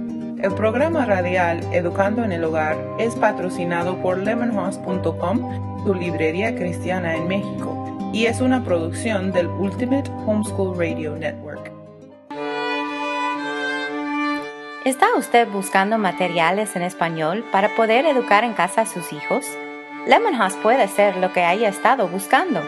El 0.42 0.52
programa 0.54 1.06
radial 1.06 1.60
Educando 1.72 2.24
en 2.24 2.32
el 2.32 2.44
Hogar 2.44 2.76
es 2.98 3.14
patrocinado 3.14 3.96
por 4.02 4.18
lemonhouse.com, 4.18 5.84
su 5.84 5.94
librería 5.94 6.56
cristiana 6.56 7.16
en 7.16 7.28
México, 7.28 8.10
y 8.12 8.26
es 8.26 8.40
una 8.40 8.64
producción 8.64 9.30
del 9.30 9.46
Ultimate 9.46 10.10
Homeschool 10.26 10.76
Radio 10.76 11.16
Network. 11.16 11.81
¿Está 14.84 15.14
usted 15.16 15.46
buscando 15.46 15.96
materiales 15.96 16.74
en 16.74 16.82
español 16.82 17.44
para 17.52 17.76
poder 17.76 18.04
educar 18.04 18.42
en 18.42 18.52
casa 18.52 18.80
a 18.80 18.86
sus 18.86 19.12
hijos? 19.12 19.46
Lemonhouse 20.08 20.56
puede 20.56 20.88
ser 20.88 21.18
lo 21.18 21.32
que 21.32 21.44
haya 21.44 21.68
estado 21.68 22.08
buscando. 22.08 22.60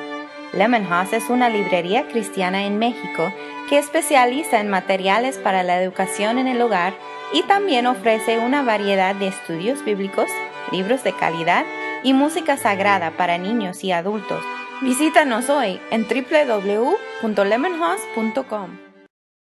Lemonhouse 0.53 1.15
es 1.15 1.29
una 1.29 1.49
librería 1.49 2.07
cristiana 2.07 2.67
en 2.67 2.79
México 2.79 3.33
que 3.69 3.79
especializa 3.79 4.61
en 4.61 4.69
materiales 4.69 5.39
para 5.39 5.65
la 5.65 5.83
educación 5.83 6.39
en 6.39 6.47
el 6.47 6.63
hogar 6.63 6.95
y 7.33 7.43
también 7.43 7.89
ofrece 7.89 8.39
una 8.39 8.63
variedad 8.63 9.17
de 9.17 9.27
estudios 9.27 9.85
bíblicos, 9.85 10.29
libros 10.71 11.03
de 11.03 11.15
calidad 11.15 11.65
y 12.05 12.13
música 12.13 12.57
sagrada 12.57 13.11
para 13.11 13.39
niños 13.39 13.83
y 13.83 13.91
adultos. 13.91 14.45
Visítanos 14.83 15.51
hoy 15.51 15.81
en 15.91 16.07
www.lemonhouse.com. 16.07 18.84